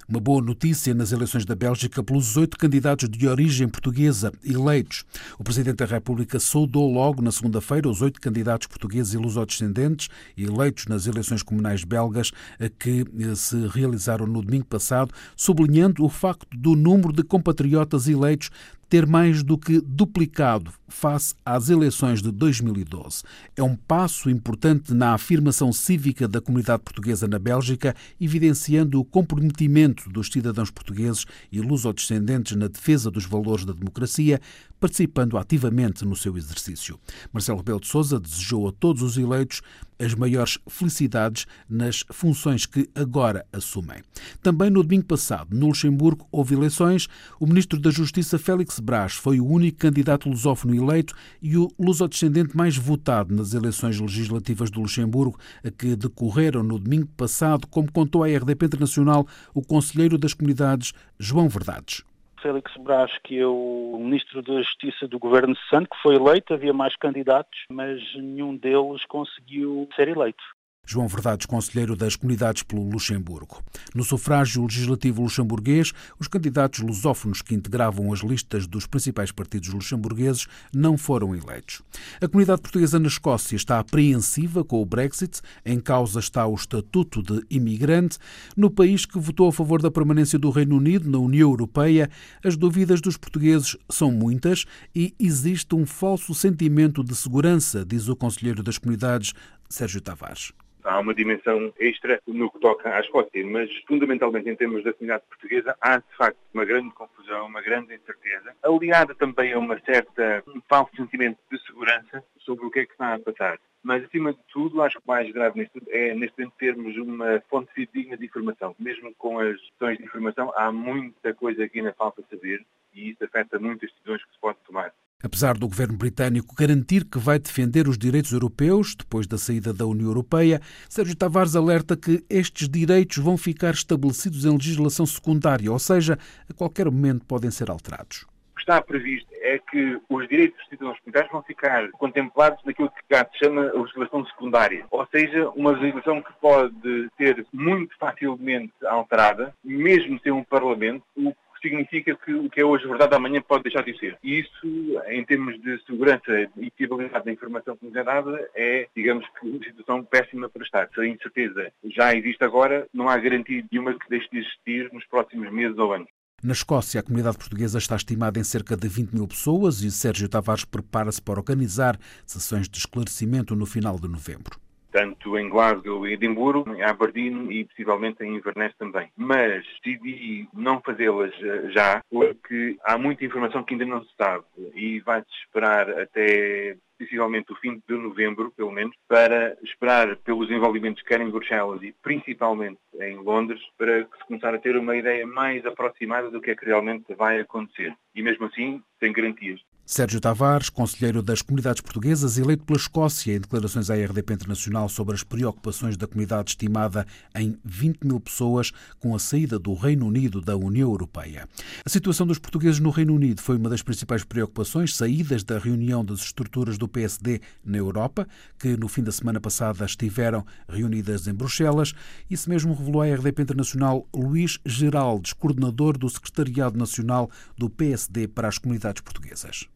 Uma 0.10 0.20
boa 0.20 0.42
notícia 0.42 0.94
nas 0.94 1.12
eleições 1.12 1.46
da 1.46 1.56
Bélgica 1.56 2.04
pelos 2.04 2.36
oito 2.36 2.58
candidatos 2.58 3.08
de 3.08 3.28
origem 3.28 3.68
portuguesa 3.70 4.34
eleitos. 4.44 5.06
O 5.38 5.44
Presidente 5.44 5.78
da 5.78 5.86
República 5.86 6.40
saudou 6.40 6.92
logo 6.92 7.22
na 7.22 7.32
segunda-feira 7.32 7.88
os 7.88 8.02
oito 8.02 8.20
candidatos 8.20 8.68
portugueses 8.68 9.14
e 9.14 9.18
lusodescendentes 9.18 10.10
eleitos 10.38 10.88
nas 10.88 11.06
eleições 11.06 11.44
comunais 11.44 11.84
belgas 11.84 12.32
que 12.80 13.06
eh, 13.20 13.36
se 13.36 13.68
realizaram 13.68 14.26
no 14.26 14.42
domingo 14.42 14.66
passado, 14.66 15.14
sublinhando 15.36 16.04
o 16.04 16.10
facto 16.10 16.48
do 16.58 16.76
número 16.76 17.14
de 17.14 17.24
compatriotas 17.24 18.08
eleitos 18.08 18.50
ter 18.92 19.08
mais 19.08 19.42
do 19.42 19.58
que 19.58 19.80
duplicado 19.80 20.70
face 20.90 21.34
às 21.46 21.70
eleições 21.70 22.22
de 22.22 22.30
2012. 22.30 23.24
É 23.56 23.64
um 23.64 23.74
passo 23.74 24.30
importante 24.30 24.94
na 24.94 25.14
afirmação 25.14 25.72
cívica 25.72 26.28
da 26.28 26.42
comunidade 26.42 26.84
portuguesa 26.84 27.26
na 27.26 27.40
Bélgica, 27.40 27.96
evidenciando 28.20 29.00
o 29.00 29.06
comprometimento 29.06 30.10
dos 30.10 30.28
cidadãos 30.28 30.70
portugueses 30.70 31.26
e 31.50 31.62
lusodescendentes 31.62 32.58
na 32.58 32.68
defesa 32.68 33.10
dos 33.10 33.26
valores 33.26 33.64
da 33.64 33.72
democracia, 33.72 34.42
participando 34.78 35.38
ativamente 35.38 36.04
no 36.04 36.16
seu 36.16 36.36
exercício. 36.36 37.00
Marcelo 37.32 37.60
Rebelo 37.60 37.80
de 37.80 37.88
Sousa 37.88 38.20
desejou 38.20 38.68
a 38.68 38.74
todos 38.74 39.04
os 39.04 39.18
eleitos 39.18 39.62
as 40.02 40.16
maiores 40.16 40.58
felicidades 40.68 41.46
nas 41.70 42.04
funções 42.12 42.66
que 42.66 42.90
agora 42.96 43.46
assumem. 43.54 44.02
Também 44.42 44.70
no 44.70 44.84
domingo 44.84 45.06
passado, 45.06 45.56
no 45.56 45.68
Luxemburgo, 45.68 46.28
houve 46.32 46.56
eleições. 46.56 47.08
O 47.40 47.46
ministro 47.46 47.80
da 47.80 47.92
Justiça, 47.92 48.40
Félix 48.40 48.80
Brás, 48.80 49.14
foi 49.14 49.40
o 49.40 49.46
único 49.46 49.78
candidato 49.78 50.28
lusófono 50.28 50.76
eleito 50.76 51.14
e 51.42 51.58
o 51.58 51.70
lusodescendente 51.80 52.56
mais 52.58 52.76
votado 52.76 53.34
nas 53.36 53.54
eleições 53.54 54.00
legislativas 54.00 54.70
do 54.70 54.82
Luxemburgo, 54.82 55.40
que 55.78 55.96
decorreram 55.96 56.64
no 56.64 56.80
domingo 56.80 57.08
passado, 57.16 57.68
como 57.68 57.92
contou 57.92 58.24
à 58.24 58.28
RDP 58.28 58.66
Internacional 58.66 59.28
o 59.54 59.62
conselheiro 59.62 60.18
das 60.18 60.34
comunidades, 60.34 60.94
João 61.20 61.48
Verdades. 61.48 62.04
Félix 62.42 62.72
Brás, 62.78 63.12
que 63.24 63.40
é 63.40 63.46
o 63.46 63.98
Ministro 64.00 64.42
da 64.42 64.62
Justiça 64.62 65.08
do 65.08 65.20
Governo 65.20 65.56
Santo, 65.70 65.90
que 65.90 66.02
foi 66.02 66.16
eleito, 66.16 66.54
havia 66.54 66.74
mais 66.74 66.96
candidatos, 66.96 67.66
mas 67.70 68.02
nenhum 68.16 68.56
deles 68.56 69.06
conseguiu 69.06 69.88
ser 69.96 70.08
eleito. 70.08 70.44
João 70.92 71.08
Verdades, 71.08 71.46
conselheiro 71.46 71.96
das 71.96 72.18
comunidades 72.18 72.64
pelo 72.64 72.84
Luxemburgo. 72.90 73.64
No 73.96 74.04
sufrágio 74.04 74.64
legislativo 74.64 75.22
luxemburguês, 75.22 75.94
os 76.20 76.28
candidatos 76.28 76.82
lusófonos 76.82 77.42
que 77.42 77.56
integravam 77.56 78.12
as 78.12 78.20
listas 78.20 78.68
dos 78.68 78.86
principais 78.86 79.32
partidos 79.32 79.70
luxemburgueses 79.70 80.48
não 80.74 80.98
foram 80.98 81.34
eleitos. 81.34 81.82
A 82.20 82.28
comunidade 82.28 82.62
portuguesa 82.62 83.00
na 83.00 83.08
Escócia 83.08 83.56
está 83.56 83.80
apreensiva 83.80 84.66
com 84.66 84.82
o 84.82 84.86
Brexit. 84.86 85.40
Em 85.66 85.80
causa 85.80 86.20
está 86.20 86.46
o 86.46 86.56
estatuto 86.56 87.24
de 87.24 87.42
imigrante. 87.50 88.18
No 88.58 88.70
país 88.70 89.06
que 89.06 89.18
votou 89.18 89.48
a 89.48 89.54
favor 89.54 89.82
da 89.82 89.90
permanência 89.90 90.38
do 90.38 90.50
Reino 90.50 90.76
Unido 90.76 91.10
na 91.10 91.20
União 91.20 91.50
Europeia, 91.50 92.10
as 92.44 92.58
dúvidas 92.58 93.00
dos 93.00 93.16
portugueses 93.16 93.78
são 93.90 94.12
muitas 94.12 94.66
e 94.94 95.16
existe 95.18 95.74
um 95.74 95.86
falso 95.86 96.36
sentimento 96.36 97.02
de 97.02 97.16
segurança, 97.16 97.86
diz 97.86 98.10
o 98.10 98.16
conselheiro 98.16 98.62
das 98.62 98.78
comunidades, 98.78 99.32
Sérgio 99.70 100.02
Tavares. 100.02 100.52
Há 100.84 101.00
uma 101.00 101.14
dimensão 101.14 101.74
extra 101.80 102.22
no 102.28 102.52
que 102.52 102.60
toca 102.60 102.94
à 102.96 103.00
Escócia, 103.00 103.46
mas 103.46 103.70
fundamentalmente 103.88 104.50
em 104.50 104.56
termos 104.56 104.84
da 104.84 104.94
comunidade 104.94 105.24
portuguesa 105.28 105.76
há 105.82 105.98
de 105.98 106.16
facto 106.18 106.38
uma 106.54 106.66
grande 106.66 106.94
confusão, 106.94 107.46
uma 107.46 107.62
grande 107.62 107.96
incerteza, 107.96 108.56
aliada 108.64 109.16
também 109.16 109.54
a 109.54 109.60
uma 109.60 109.80
certa, 109.82 110.44
um 110.48 110.62
falso 110.68 110.96
sentimento 110.96 111.38
de 111.52 111.60
segurança 111.66 112.24
sobre 112.40 112.66
o 112.66 112.72
que 112.72 112.80
é 112.80 112.86
que 112.86 112.92
está 112.92 113.16
a 113.16 113.20
passar. 113.20 113.60
Mas, 113.84 114.04
acima 114.04 114.32
de 114.32 114.40
tudo, 114.54 114.82
acho 114.82 114.98
que 114.98 115.04
o 115.04 115.08
mais 115.08 115.32
grave 115.32 115.60
nisto 115.60 115.82
é, 115.90 116.14
neste 116.14 116.38
momento, 116.38 116.56
termos 116.58 116.96
uma 116.98 117.42
fonte 117.50 117.74
fidedigna 117.74 118.16
de 118.16 118.26
informação. 118.26 118.76
Mesmo 118.78 119.14
com 119.16 119.40
as 119.40 119.60
questões 119.60 119.98
de 119.98 120.04
informação, 120.04 120.54
há 120.56 120.72
muita 120.72 121.34
coisa 121.34 121.68
que 121.68 121.80
ainda 121.80 121.94
falta 121.94 122.24
saber 122.30 122.64
e 122.94 123.10
isso 123.10 123.24
afeta 123.24 123.58
muito 123.58 123.86
as 123.86 123.92
decisões 123.92 124.24
que 124.24 124.34
se 124.34 124.40
pode 124.40 124.60
tomar. 124.68 124.94
Apesar 125.24 125.58
do 125.58 125.68
governo 125.68 125.98
britânico 125.98 126.56
garantir 126.56 127.06
que 127.06 127.20
vai 127.20 127.38
defender 127.38 127.88
os 127.88 127.98
direitos 127.98 128.32
europeus 128.32 128.96
depois 128.96 129.28
da 129.28 129.38
saída 129.38 129.72
da 129.72 129.86
União 129.86 130.08
Europeia, 130.08 130.60
Sérgio 130.90 131.16
Tavares 131.16 131.56
alerta 131.56 131.96
que 131.96 132.24
estes 132.30 132.68
direitos 132.68 133.18
vão 133.18 133.38
ficar 133.38 133.72
estabelecidos 133.72 134.46
em 134.46 134.52
legislação 134.52 135.06
secundária, 135.06 135.72
ou 135.72 135.80
seja, 135.80 136.18
a 136.50 136.54
qualquer 136.54 136.86
momento 136.86 137.26
podem 137.26 137.52
ser 137.52 137.70
alterados. 137.70 138.26
O 138.52 138.56
que 138.56 138.62
está 138.62 138.82
previsto 138.82 139.30
é 139.42 139.60
que 139.60 140.00
os 140.10 140.28
direitos 140.28 140.58
dos 140.60 140.70
cidadãos 140.70 141.00
comunitários 141.00 141.32
vão 141.32 141.44
ficar 141.44 141.92
contemplados 141.92 142.64
naquilo 142.66 142.90
que 142.90 143.02
cá 143.10 143.28
se 143.32 143.46
chama 143.46 143.70
a 143.70 143.80
legislação 143.80 144.26
secundária, 144.26 144.86
ou 144.90 145.06
seja, 145.08 145.50
uma 145.50 145.72
legislação 145.72 146.22
que 146.22 146.34
pode 146.40 147.10
ser 147.18 147.46
muito 147.54 147.96
facilmente 147.98 148.74
alterada, 148.86 149.54
mesmo 149.64 150.20
sem 150.22 150.32
um 150.32 150.44
Parlamento, 150.44 151.04
o 151.16 151.34
significa 151.62 152.16
que 152.16 152.34
o 152.34 152.50
que 152.50 152.62
é 152.62 152.66
hoje 152.66 152.88
verdade 152.88 153.16
amanhã 153.16 153.42
pode 153.42 153.64
deixar 153.64 153.84
de 153.84 153.98
ser. 153.98 154.18
E 154.24 154.40
isso, 154.40 155.02
em 155.08 155.24
termos 155.26 155.60
de 155.62 155.82
segurança 155.86 156.50
e 156.58 156.72
fiabilidade 156.76 157.26
da 157.26 157.32
informação 157.32 157.78
que 157.78 157.86
nos 157.86 157.96
é 157.96 158.04
dada, 158.04 158.50
é, 158.56 158.88
digamos 158.96 159.26
que, 159.40 159.48
uma 159.48 159.64
situação 159.64 160.04
péssima 160.04 160.50
para 160.50 160.64
estar. 160.64 160.90
Se 160.94 161.02
a 161.02 161.06
incerteza 161.06 161.72
já 161.86 162.16
existe 162.16 162.44
agora, 162.44 162.88
não 162.94 163.08
há 163.08 163.18
garantia 163.18 163.64
nenhuma 163.72 163.94
que 163.94 164.10
deixe 164.10 164.30
de 164.32 164.40
existir 164.40 164.92
nos 164.92 165.06
próximos 165.06 165.52
meses 165.52 165.78
ou 165.78 165.94
anos. 165.94 166.10
Na 166.44 166.54
Escócia, 166.54 167.00
a 167.00 167.04
comunidade 167.04 167.38
portuguesa 167.38 167.78
está 167.78 167.96
estimada 167.96 168.40
em 168.40 168.44
cerca 168.44 168.76
de 168.76 168.88
20 168.88 169.14
mil 169.14 169.28
pessoas 169.28 169.84
e 169.84 169.92
Sérgio 169.92 170.28
Tavares 170.28 170.66
prepara-se 170.66 171.22
para 171.22 171.40
organizar 171.40 172.00
sessões 172.26 172.68
de 172.68 172.80
esclarecimento 172.80 173.56
no 173.56 173.68
final 173.68 174.00
de 174.00 174.08
novembro 174.08 174.60
tanto 174.92 175.38
em 175.38 175.50
Glasgow 175.50 176.08
e 176.08 176.14
Edimburgo, 176.14 176.74
em 176.74 176.84
Aberdeen 176.84 177.52
e 177.52 177.66
possivelmente 177.66 178.24
em 178.24 178.36
Inverness 178.36 178.76
também. 178.78 179.10
Mas 179.16 179.66
decidi 179.84 180.48
não 180.54 180.82
fazê-las 180.82 181.34
eh, 181.42 181.70
já, 181.72 182.04
porque 182.10 182.78
há 182.84 182.98
muita 182.98 183.26
informação 183.26 183.64
que 183.64 183.74
ainda 183.74 183.86
não 183.86 184.04
se 184.04 184.12
sabe 184.18 184.46
e 184.76 185.00
vai-se 185.00 185.30
esperar 185.44 185.90
até 186.00 186.78
possivelmente 187.02 187.52
o 187.52 187.56
fim 187.56 187.82
de 187.88 187.96
novembro, 187.96 188.52
pelo 188.56 188.72
menos, 188.72 188.96
para 189.08 189.58
esperar 189.64 190.16
pelos 190.18 190.48
desenvolvimentos 190.48 191.02
quer 191.02 191.20
em 191.20 191.30
Bruxelas 191.30 191.82
e 191.82 191.96
principalmente 192.04 192.80
em 193.00 193.16
Londres, 193.18 193.62
para 193.78 194.04
que 194.04 194.18
se 194.18 194.26
começar 194.26 194.54
a 194.54 194.60
ter 194.60 194.78
uma 194.78 194.96
ideia 194.96 195.26
mais 195.26 195.66
aproximada 195.66 196.30
do 196.30 196.40
que 196.40 196.52
é 196.52 196.56
que 196.56 196.66
realmente 196.66 197.14
vai 197.16 197.40
acontecer. 197.40 197.96
E 198.14 198.22
mesmo 198.22 198.46
assim, 198.46 198.84
sem 199.00 199.12
garantias. 199.12 199.60
Sérgio 199.92 200.22
Tavares, 200.22 200.70
conselheiro 200.70 201.22
das 201.22 201.42
comunidades 201.42 201.82
portuguesas, 201.82 202.38
eleito 202.38 202.64
pela 202.64 202.80
Escócia 202.80 203.36
em 203.36 203.42
declarações 203.42 203.90
à 203.90 203.96
RDP 203.96 204.36
Internacional 204.36 204.88
sobre 204.88 205.14
as 205.14 205.22
preocupações 205.22 205.98
da 205.98 206.08
comunidade 206.08 206.52
estimada 206.52 207.06
em 207.36 207.58
20 207.66 208.06
mil 208.06 208.20
pessoas 208.22 208.72
com 209.00 209.14
a 209.14 209.20
saída 209.20 209.60
do 209.60 209.74
Reino 209.74 210.08
Unido 210.08 210.40
da 210.40 210.56
União 210.56 210.90
Europeia. 210.90 211.46
A 211.86 211.90
situação 211.90 212.26
dos 212.26 212.40
portugueses 212.40 212.80
no 212.80 212.90
Reino 212.90 213.14
Unido 213.14 213.42
foi 213.42 213.58
uma 213.58 213.70
das 213.70 213.82
principais 213.82 214.24
preocupações 214.24 214.96
saídas 214.96 215.44
da 215.44 215.60
reunião 215.60 216.06
das 216.06 216.22
estruturas 216.22 216.78
do 216.78 216.88
PSD 216.88 217.42
na 217.66 217.78
Europa, 217.78 218.26
que 218.58 218.78
no 218.78 218.88
fim 218.88 219.04
da 219.04 219.12
semana 219.12 219.42
passada 219.42 219.84
estiveram 219.84 220.46
reunidas 220.70 221.28
em 221.28 221.34
Bruxelas. 221.34 221.94
Isso 222.30 222.50
mesmo 222.50 222.74
revelou 222.74 223.02
à 223.02 223.08
RDP 223.08 223.42
Internacional 223.42 224.08
Luís 224.16 224.58
Geraldes, 224.66 225.34
coordenador 225.34 225.98
do 225.98 226.10
Secretariado 226.10 226.78
Nacional 226.78 227.30
do 227.58 227.70
PSD 227.70 228.30
para 228.30 228.48
as 228.48 228.58
Comunidades 228.58 229.02
Portuguesas 229.02 229.68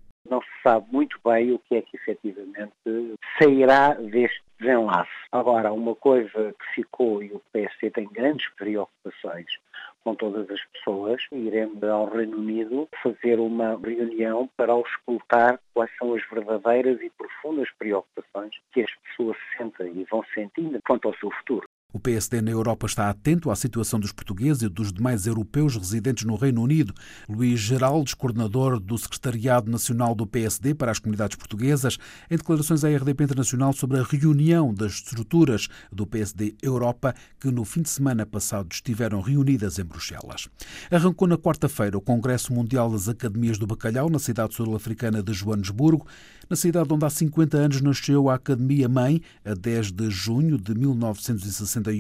sabe 0.66 0.88
muito 0.92 1.20
bem 1.24 1.52
o 1.52 1.60
que 1.60 1.76
é 1.76 1.82
que 1.84 1.96
efetivamente 1.96 2.74
sairá 3.38 3.94
deste 3.94 4.42
desenlace. 4.60 5.12
Agora, 5.32 5.72
uma 5.72 5.96
coisa 5.96 6.56
que 6.60 6.76
ficou, 6.76 7.22
e 7.22 7.32
o 7.32 7.42
PSD 7.54 7.92
tem 7.92 8.08
grandes 8.12 8.50
preocupações 8.56 9.46
com 10.04 10.16
todas 10.16 10.50
as 10.50 10.64
pessoas, 10.66 11.22
iremos 11.32 11.84
ao 11.84 12.06
Reino 12.06 12.38
Unido 12.38 12.88
fazer 13.02 13.40
uma 13.40 13.76
reunião 13.76 14.50
para 14.56 14.74
auscultar 14.74 15.60
quais 15.74 15.90
são 15.98 16.14
as 16.14 16.22
verdadeiras 16.30 17.02
e 17.02 17.10
profundas 17.10 17.68
preocupações 17.78 18.54
que 18.72 18.82
as 18.82 18.92
pessoas 18.96 19.38
sentem 19.58 19.92
e 19.96 20.04
vão 20.06 20.24
sentindo 20.34 20.80
quanto 20.88 21.08
ao 21.08 21.16
seu 21.16 21.32
futuro. 21.32 21.68
O 21.96 22.00
PSD 22.00 22.42
na 22.42 22.52
Europa 22.52 22.88
está 22.88 23.10
atento 23.10 23.50
à 23.50 23.56
situação 23.56 23.98
dos 23.98 24.12
portugueses 24.12 24.64
e 24.64 24.68
dos 24.68 24.92
demais 24.92 25.26
europeus 25.26 25.78
residentes 25.78 26.26
no 26.26 26.36
Reino 26.36 26.62
Unido. 26.62 26.94
Luís 27.30 27.58
Geraldes, 27.58 28.14
coordenador 28.14 28.82
do 28.82 28.98
Secretariado 28.98 29.72
Nacional 29.72 30.14
do 30.14 30.28
PSD 30.28 30.76
para 30.76 30.92
as 30.92 31.00
Comunidades 31.00 31.38
Portuguesas, 31.38 31.98
em 32.30 32.36
declarações 32.36 32.84
à 32.84 32.90
RDP 32.90 33.24
Internacional 33.24 33.72
sobre 33.72 33.98
a 33.98 34.04
reunião 34.04 34.74
das 34.74 34.96
estruturas 34.96 35.70
do 35.90 36.06
PSD 36.06 36.56
Europa, 36.62 37.16
que 37.40 37.50
no 37.50 37.64
fim 37.64 37.82
de 37.82 37.88
semana 37.88 38.26
passado 38.26 38.74
estiveram 38.74 39.22
reunidas 39.22 39.80
em 39.80 39.86
Bruxelas. 39.86 40.50
Arrancou 40.92 41.30
na 41.30 41.38
quarta-feira 41.38 41.98
o 41.98 42.02
Congresso 42.02 42.52
Mundial 42.52 42.92
das 42.92 43.08
Academias 43.08 43.58
do 43.58 43.66
Bacalhau, 43.66 44.10
na 44.10 44.20
cidade 44.20 44.54
sul-africana 44.54 45.24
de 45.24 45.32
Joanesburgo, 45.32 46.06
na 46.50 46.56
cidade 46.56 46.94
onde 46.94 47.06
há 47.06 47.10
50 47.10 47.58
anos 47.58 47.82
nasceu 47.82 48.30
a 48.30 48.36
Academia 48.36 48.88
Mãe, 48.88 49.22
a 49.44 49.54
10 49.54 49.92
de 49.92 50.10
junho 50.10 50.58
de 50.58 50.76
1960 50.76 51.92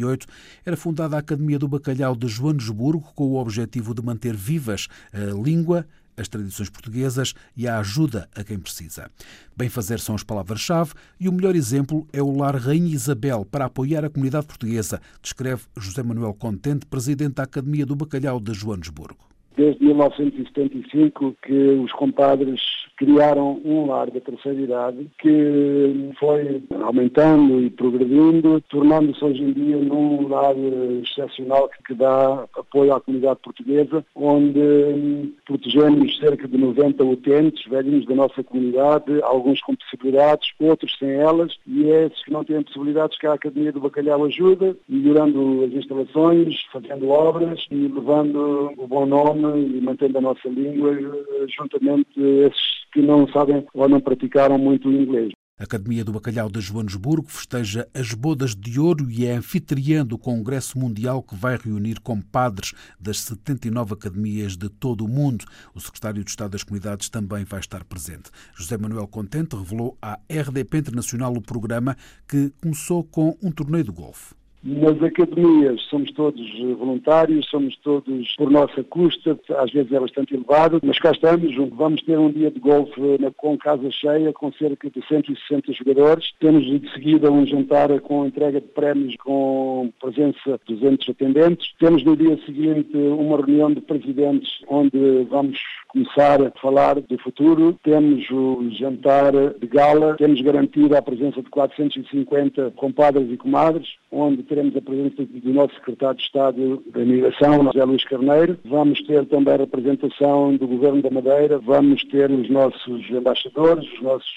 era 0.65 0.77
fundada 0.77 1.15
a 1.15 1.19
Academia 1.19 1.57
do 1.57 1.67
Bacalhau 1.67 2.15
de 2.15 2.27
Joanesburgo 2.27 3.11
com 3.15 3.25
o 3.25 3.35
objetivo 3.35 3.93
de 3.93 4.03
manter 4.03 4.35
vivas 4.35 4.87
a 5.13 5.33
língua, 5.33 5.85
as 6.17 6.27
tradições 6.27 6.69
portuguesas 6.69 7.33
e 7.55 7.67
a 7.67 7.79
ajuda 7.79 8.29
a 8.35 8.43
quem 8.43 8.57
precisa. 8.57 9.09
Bem 9.55 9.69
fazer 9.69 9.99
são 9.99 10.15
as 10.15 10.23
palavras-chave 10.23 10.93
e 11.19 11.27
o 11.27 11.33
melhor 11.33 11.55
exemplo 11.55 12.07
é 12.13 12.21
o 12.21 12.35
Lar 12.35 12.55
Rainha 12.55 12.93
Isabel 12.93 13.45
para 13.45 13.65
apoiar 13.65 14.05
a 14.05 14.09
comunidade 14.09 14.45
portuguesa, 14.45 15.01
descreve 15.21 15.63
José 15.77 16.03
Manuel 16.03 16.33
Contente, 16.33 16.85
presidente 16.85 17.35
da 17.35 17.43
Academia 17.43 17.85
do 17.85 17.95
Bacalhau 17.95 18.39
de 18.39 18.53
Joanesburgo 18.53 19.25
desde 19.57 19.85
1975 19.85 21.35
que 21.41 21.53
os 21.53 21.91
compadres 21.93 22.59
criaram 22.97 23.61
um 23.63 23.87
lar 23.87 24.09
da 24.09 24.19
terceira 24.19 24.59
idade 24.59 25.07
que 25.19 26.11
foi 26.19 26.63
aumentando 26.83 27.61
e 27.61 27.69
progredindo, 27.69 28.61
tornando-se 28.69 29.23
hoje 29.23 29.43
em 29.43 29.53
dia 29.53 29.77
num 29.77 30.27
lar 30.27 30.55
excepcional 31.01 31.69
que 31.85 31.93
dá 31.93 32.45
apoio 32.55 32.93
à 32.93 33.01
comunidade 33.01 33.39
portuguesa, 33.43 34.05
onde 34.15 34.59
hum, 34.59 35.33
protegemos 35.45 36.17
cerca 36.17 36.47
de 36.47 36.57
90 36.57 37.03
utentes, 37.03 37.65
velhinhos 37.69 38.05
da 38.05 38.15
nossa 38.15 38.43
comunidade, 38.43 39.21
alguns 39.23 39.61
com 39.61 39.75
possibilidades, 39.75 40.49
outros 40.59 40.95
sem 40.97 41.11
elas, 41.11 41.53
e 41.67 41.89
é 41.89 42.05
esses 42.05 42.23
que 42.23 42.31
não 42.31 42.43
têm 42.43 42.61
possibilidades 42.63 43.17
que 43.17 43.27
a 43.27 43.33
Academia 43.33 43.71
do 43.71 43.79
Bacalhau 43.79 44.25
ajuda, 44.25 44.75
melhorando 44.87 45.63
as 45.65 45.73
instalações, 45.73 46.55
fazendo 46.71 47.09
obras 47.09 47.65
e 47.69 47.75
levando 47.75 48.73
o 48.77 48.87
bom 48.87 49.05
nome 49.05 49.77
e 49.77 49.81
mantendo 49.81 50.17
a 50.17 50.21
nossa 50.21 50.47
língua, 50.47 50.91
eh, 50.93 51.45
juntamente 51.47 52.19
esses 52.19 52.85
que 52.95 53.01
não 53.01 53.27
sabem 53.27 53.67
ou 53.73 53.89
não 53.89 53.99
praticaram 53.99 54.57
muito 54.57 54.87
o 54.87 54.93
inglês. 54.93 55.33
A 55.59 55.65
Academia 55.65 56.03
do 56.03 56.13
Bacalhau 56.13 56.49
de 56.49 56.61
Joanesburgo 56.61 57.27
festeja 57.29 57.87
as 57.93 58.13
bodas 58.13 58.55
de 58.55 58.79
ouro 58.79 59.09
e 59.11 59.25
é 59.25 59.33
anfitriã 59.33 60.05
do 60.05 60.17
Congresso 60.17 60.79
Mundial 60.79 61.21
que 61.21 61.35
vai 61.35 61.57
reunir 61.57 61.99
compadres 61.99 62.73
das 62.97 63.19
79 63.19 63.93
academias 63.93 64.55
de 64.55 64.69
todo 64.69 65.03
o 65.03 65.09
mundo. 65.09 65.43
O 65.73 65.79
secretário 65.79 66.23
de 66.23 66.29
Estado 66.29 66.51
das 66.51 66.63
Comunidades 66.63 67.09
também 67.09 67.43
vai 67.43 67.59
estar 67.59 67.83
presente. 67.83 68.31
José 68.55 68.77
Manuel 68.77 69.07
Contente 69.07 69.57
revelou 69.57 69.97
à 70.01 70.17
RDP 70.31 70.77
Internacional 70.77 71.33
o 71.33 71.41
programa 71.41 71.97
que 72.27 72.51
começou 72.61 73.03
com 73.03 73.37
um 73.43 73.51
torneio 73.51 73.83
de 73.83 73.91
golfe. 73.91 74.33
Nas 74.67 74.99
academias 75.03 75.79
somos 75.91 76.11
todos 76.13 76.41
voluntários, 76.79 77.47
somos 77.51 77.77
todos 77.83 78.35
por 78.35 78.49
nossa 78.49 78.83
custa, 78.83 79.39
às 79.59 79.71
vezes 79.71 79.91
é 79.91 79.99
bastante 79.99 80.33
elevado, 80.33 80.79
mas 80.83 80.97
cá 80.97 81.11
estamos, 81.11 81.55
vamos 81.75 82.01
ter 82.01 82.17
um 82.17 82.31
dia 82.31 82.49
de 82.49 82.59
golfe 82.59 82.99
com 83.37 83.55
casa 83.59 83.91
cheia, 83.91 84.33
com 84.33 84.51
cerca 84.53 84.89
de 84.89 85.07
160 85.07 85.71
jogadores. 85.71 86.33
Temos 86.39 86.65
de 86.65 86.91
seguida 86.93 87.31
um 87.31 87.45
jantar 87.45 87.99
com 87.99 88.25
entrega 88.25 88.59
de 88.59 88.67
prémios 88.69 89.15
com 89.17 89.93
presença 90.01 90.59
de 90.67 90.73
200 90.73 91.09
atendentes. 91.09 91.71
Temos 91.79 92.03
no 92.03 92.17
dia 92.17 92.35
seguinte 92.43 92.97
uma 92.97 93.37
reunião 93.37 93.71
de 93.71 93.81
presidentes 93.81 94.49
onde 94.67 95.27
vamos 95.29 95.59
começar 95.89 96.41
a 96.41 96.51
falar 96.59 96.99
do 96.99 97.17
futuro. 97.19 97.77
Temos 97.83 98.27
o 98.31 98.67
jantar 98.71 99.31
de 99.31 99.67
gala, 99.67 100.15
temos 100.17 100.41
garantido 100.41 100.97
a 100.97 101.03
presença 101.03 101.39
de 101.41 101.49
450 101.51 102.71
compadres 102.71 103.31
e 103.31 103.37
comadres, 103.37 103.87
onde 104.11 104.41
teremos 104.55 104.77
a 104.77 104.81
presença 104.81 105.25
do 105.25 105.53
nosso 105.53 105.75
secretário 105.75 106.15
de 106.15 106.23
Estado 106.23 106.83
da 106.87 107.01
Imigração, 107.01 107.65
José 107.65 107.83
Luís 107.83 108.05
Carneiro. 108.05 108.57
Vamos 108.63 109.01
ter 109.01 109.25
também 109.25 109.53
a 109.53 109.57
representação 109.57 110.55
do 110.55 110.65
Governo 110.65 111.01
da 111.01 111.11
Madeira, 111.11 111.59
vamos 111.59 112.01
ter 112.05 112.31
os 112.31 112.49
nossos 112.49 113.09
embaixadores, 113.09 113.85
os 113.91 114.01
nossos 114.01 114.31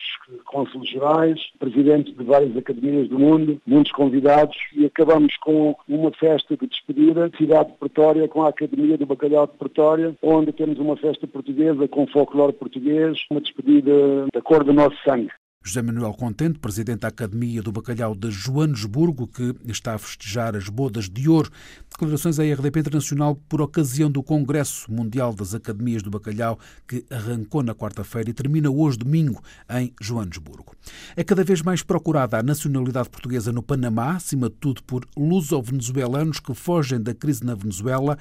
cônsules 0.45 0.91
gerais, 0.91 1.41
presidentes 1.61 2.17
de 2.17 2.25
várias 2.25 2.57
academias 2.57 3.09
do 3.09 3.17
mundo, 3.17 3.61
muitos 3.65 3.93
convidados 3.93 4.57
e 4.75 4.87
acabamos 4.87 5.37
com 5.37 5.77
uma 5.89 6.11
festa 6.11 6.57
de 6.57 6.67
despedida, 6.67 7.31
cidade 7.39 7.71
de 7.71 7.79
Pretória, 7.79 8.27
com 8.27 8.43
a 8.43 8.49
Academia 8.49 8.99
do 8.99 9.07
Bacalhau 9.07 9.47
de 9.47 9.57
Pretória, 9.57 10.17
onde 10.21 10.53
temos 10.53 10.81
uma 10.81 10.97
festa 10.97 11.29
portuguesa 11.29 11.87
com 11.87 12.09
folclore 12.09 12.53
português, 12.55 13.19
uma 13.31 13.41
despedida 13.41 14.27
da 14.35 14.43
cor 14.43 14.65
do 14.65 14.73
nosso 14.73 14.97
sangue. 15.05 15.31
José 15.65 15.83
Manuel 15.83 16.15
Contente, 16.15 16.59
presidente 16.59 17.01
da 17.01 17.09
Academia 17.09 17.61
do 17.61 17.73
Bacalhau 17.73 18.15
de 18.15 18.31
Joanesburgo, 18.31 19.27
que 19.27 19.55
está 19.67 19.95
a 19.95 19.99
festejar 19.99 20.57
as 20.57 20.69
bodas 20.69 21.11
de 21.11 21.29
ouro. 21.29 21.51
Declarações 21.91 22.39
à 22.39 22.45
RDP 22.45 22.81
Internacional 22.81 23.35
por 23.49 23.61
ocasião 23.61 24.11
do 24.11 24.23
Congresso 24.23 24.91
Mundial 24.91 25.35
das 25.35 25.55
Academias 25.55 26.03
do 26.03 26.11
Bacalhau, 26.11 26.59
que 26.87 27.05
arrancou 27.11 27.63
na 27.63 27.75
quarta-feira 27.75 28.31
e 28.31 28.33
termina 28.33 28.71
hoje, 28.71 28.99
domingo, 28.99 29.43
em 29.69 29.93
Joanesburgo. 30.01 30.75
É 31.17 31.25
cada 31.25 31.43
vez 31.43 31.61
mais 31.61 31.83
procurada 31.83 32.39
a 32.39 32.43
nacionalidade 32.43 33.11
portuguesa 33.11 33.53
no 33.53 33.63
Panamá, 33.63 34.13
acima 34.13 34.49
de 34.49 34.55
tudo 34.55 34.83
por 34.85 35.07
luso-venezuelanos 35.17 36.39
que 36.39 36.55
fogem 36.55 37.03
da 37.03 37.13
crise 37.13 37.45
na 37.45 37.55
Venezuela. 37.55 38.17